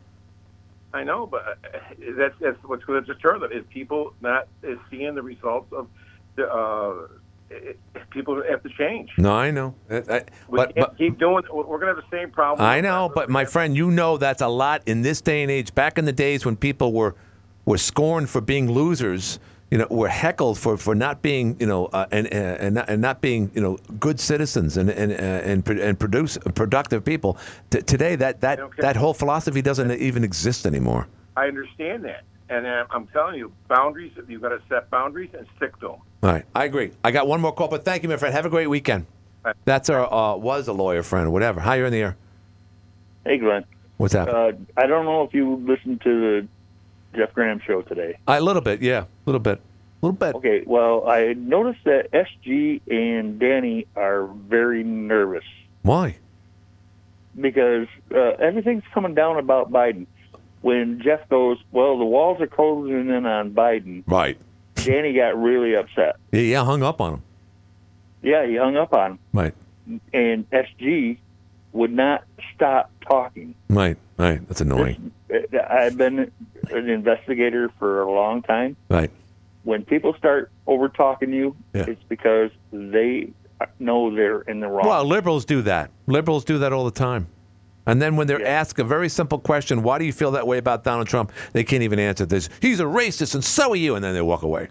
[0.92, 1.54] I know, but uh,
[2.16, 5.88] that's that's what's going to deter them is people not is seeing the results of
[6.36, 6.48] the.
[6.52, 7.08] Uh,
[7.50, 7.78] it,
[8.10, 9.10] people have to change.
[9.18, 9.74] No, I know.
[9.90, 11.44] I- I- We but, can't but keep doing.
[11.52, 12.66] We're going to have the same problem.
[12.66, 15.74] I know, but my friend, you know that's a lot in this day and age.
[15.74, 17.14] Back in the days when people were
[17.64, 19.38] were scorned for being losers,
[19.70, 22.88] you know, were heckled for, for not being, you know, uh, and, uh, and not,
[22.88, 27.38] and not being, you know, good citizens and and uh, and, and produce productive people.
[27.70, 28.82] T- today, that that Okay.
[28.82, 31.08] that whole philosophy doesn't even exist anymore.
[31.36, 34.12] I understand that, and uh, I'm telling you, boundaries.
[34.28, 35.96] You've got to set boundaries and stick to them.
[36.22, 36.92] All right, I agree.
[37.02, 38.34] I got one more call, but thank you, my friend.
[38.34, 39.06] Have a great weekend.
[39.64, 41.60] That's our uh, was a lawyer friend, whatever.
[41.60, 42.16] Hi, you're in the air.
[43.24, 43.64] Hey, Glenn.
[43.96, 44.28] What's up?
[44.28, 46.48] Uh, I don't know if you listened to the
[47.14, 48.18] Jeff Graham show today.
[48.26, 49.58] a little bit, yeah, a little bit,
[50.02, 50.34] a little bit.
[50.36, 55.44] Okay, well, I noticed that SG and Danny are very nervous
[55.82, 56.16] Why?
[57.40, 60.06] because uh, everything's coming down about Biden.
[60.60, 64.38] When Jeff goes, well, the walls are closing in on Biden, Right.
[64.76, 66.16] Danny got really upset.
[66.32, 67.22] Yeah, yeah, hung up on him.
[68.22, 69.18] Yeah, he hung up on him.
[69.32, 69.54] Right.
[70.12, 71.18] And SG
[71.72, 73.54] would not stop talking.
[73.68, 74.46] Right, right.
[74.48, 75.10] That's annoying.
[75.23, 75.23] Uh,
[75.70, 76.30] I've been
[76.70, 78.76] an investigator for a long time.
[78.88, 79.10] Right.
[79.64, 81.84] When people start over talking you, Yeah.
[81.88, 83.30] it's because they
[83.78, 84.86] know they're in the wrong.
[84.86, 85.90] Well, liberals do that.
[86.06, 87.26] Liberals do that all the time.
[87.86, 90.58] And then when they're asked a very simple question, why do you feel that way
[90.58, 91.32] about Donald Trump?
[91.52, 92.48] They can't even answer this.
[92.60, 93.94] He's a racist, and so are you.
[93.94, 94.68] And then they walk away.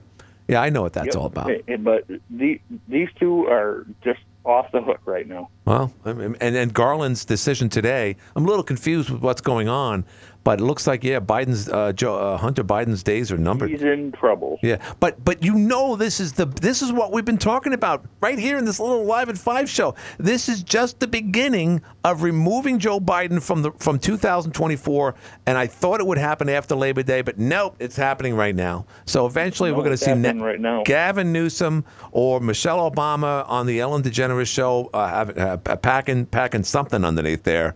[0.47, 1.15] Yeah, I know what that's Yep.
[1.15, 1.49] all about.
[1.51, 5.47] Eh, But the, these two are just off the hook right now.
[5.65, 10.03] Well, and and Garland's decision today, I'm a little confused with what's going on,
[10.43, 13.69] But it looks like yeah, Biden's uh, Joe, uh, Hunter Biden's days are numbered.
[13.69, 14.59] He's in trouble.
[14.61, 18.05] Yeah, but but you know this is the this is what we've been talking about
[18.21, 19.95] right here in this little live at five show.
[20.17, 25.15] This is just the beginning of removing Joe Biden from the from 2024,
[25.45, 28.85] and I thought it would happen after Labor Day, but nope, it's happening right now.
[29.05, 30.83] So eventually No, we're going to see Ne- right now.
[30.83, 36.63] Gavin Newsom or Michelle Obama on the Ellen DeGeneres show, uh, have, uh, packing packing
[36.63, 37.75] something underneath there.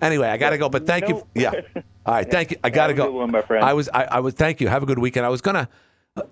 [0.00, 1.26] Anyway, I got to go, but thank you.
[1.34, 1.52] Yeah.
[2.04, 2.56] All right, thank you.
[2.62, 3.06] I got to Have a go.
[3.06, 3.64] good one, my friend.
[3.64, 3.88] I was.
[3.92, 4.34] I, I was.
[4.34, 4.68] Thank you.
[4.68, 5.26] Have a good weekend.
[5.26, 5.68] I was gonna.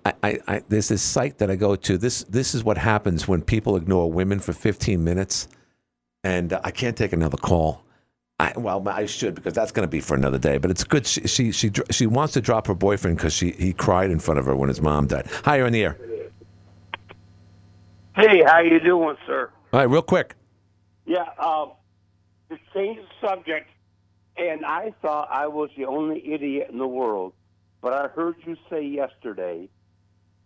[0.05, 1.99] I, I, I, there's this site that I go to.
[1.99, 5.49] This this is what happens when people ignore women for 15 minutes,
[6.23, 7.83] and uh, I can't take another call.
[8.41, 10.59] I, well, I should because that's going to be for another day.
[10.59, 11.07] But it's good.
[11.07, 14.39] She she she, she wants to drop her boyfriend because she he cried in front
[14.41, 15.27] of her when his mom died.
[15.45, 15.99] Hi, you're on the air.
[18.17, 19.51] Hey, how you doing, sir?
[19.73, 20.35] All right, real quick.
[21.05, 21.73] Yeah, um,
[22.51, 23.71] to change the subject,
[24.37, 27.33] and I thought I was the only idiot in the world,
[27.81, 29.69] but I heard you say yesterday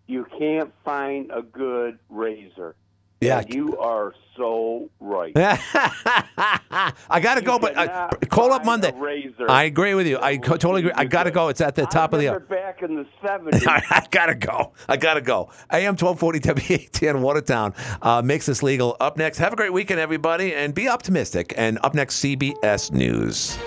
[0.06, 2.74] you can't find a good razor.
[3.20, 3.40] Yeah.
[3.40, 5.32] And you are so right.
[5.36, 8.92] I got to go, but uh, call up Monday.
[8.94, 9.50] razor.
[9.50, 10.18] I agree with you.
[10.20, 10.92] I co- totally agree.
[10.94, 11.48] I got to go.
[11.48, 12.38] It's at the top of the hour.
[12.38, 13.66] Back in the 70s.
[13.66, 14.72] I gotta go.
[14.88, 15.50] I gotta go.
[15.72, 18.96] AM twelve forty WATN Watertown uh, makes this legal.
[19.00, 21.52] Up next, have a great weekend, everybody, and be optimistic.
[21.56, 23.58] And up next, CBS News.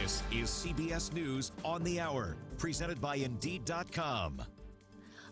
[0.00, 4.42] This is CBS News on the Hour, presented by Indeed.com.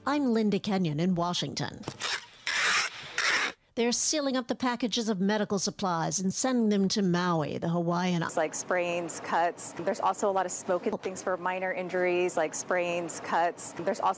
[0.06, 1.80] I'm Linda Kenyon in Washington.
[3.78, 8.24] They're sealing up the packages of medical supplies and sending them to Maui, the Hawaiian.
[8.24, 9.72] It's like sprains, cuts.
[9.84, 13.74] There's also a lot of smoke and things for minor injuries like sprains, cuts.
[13.78, 14.16] There's also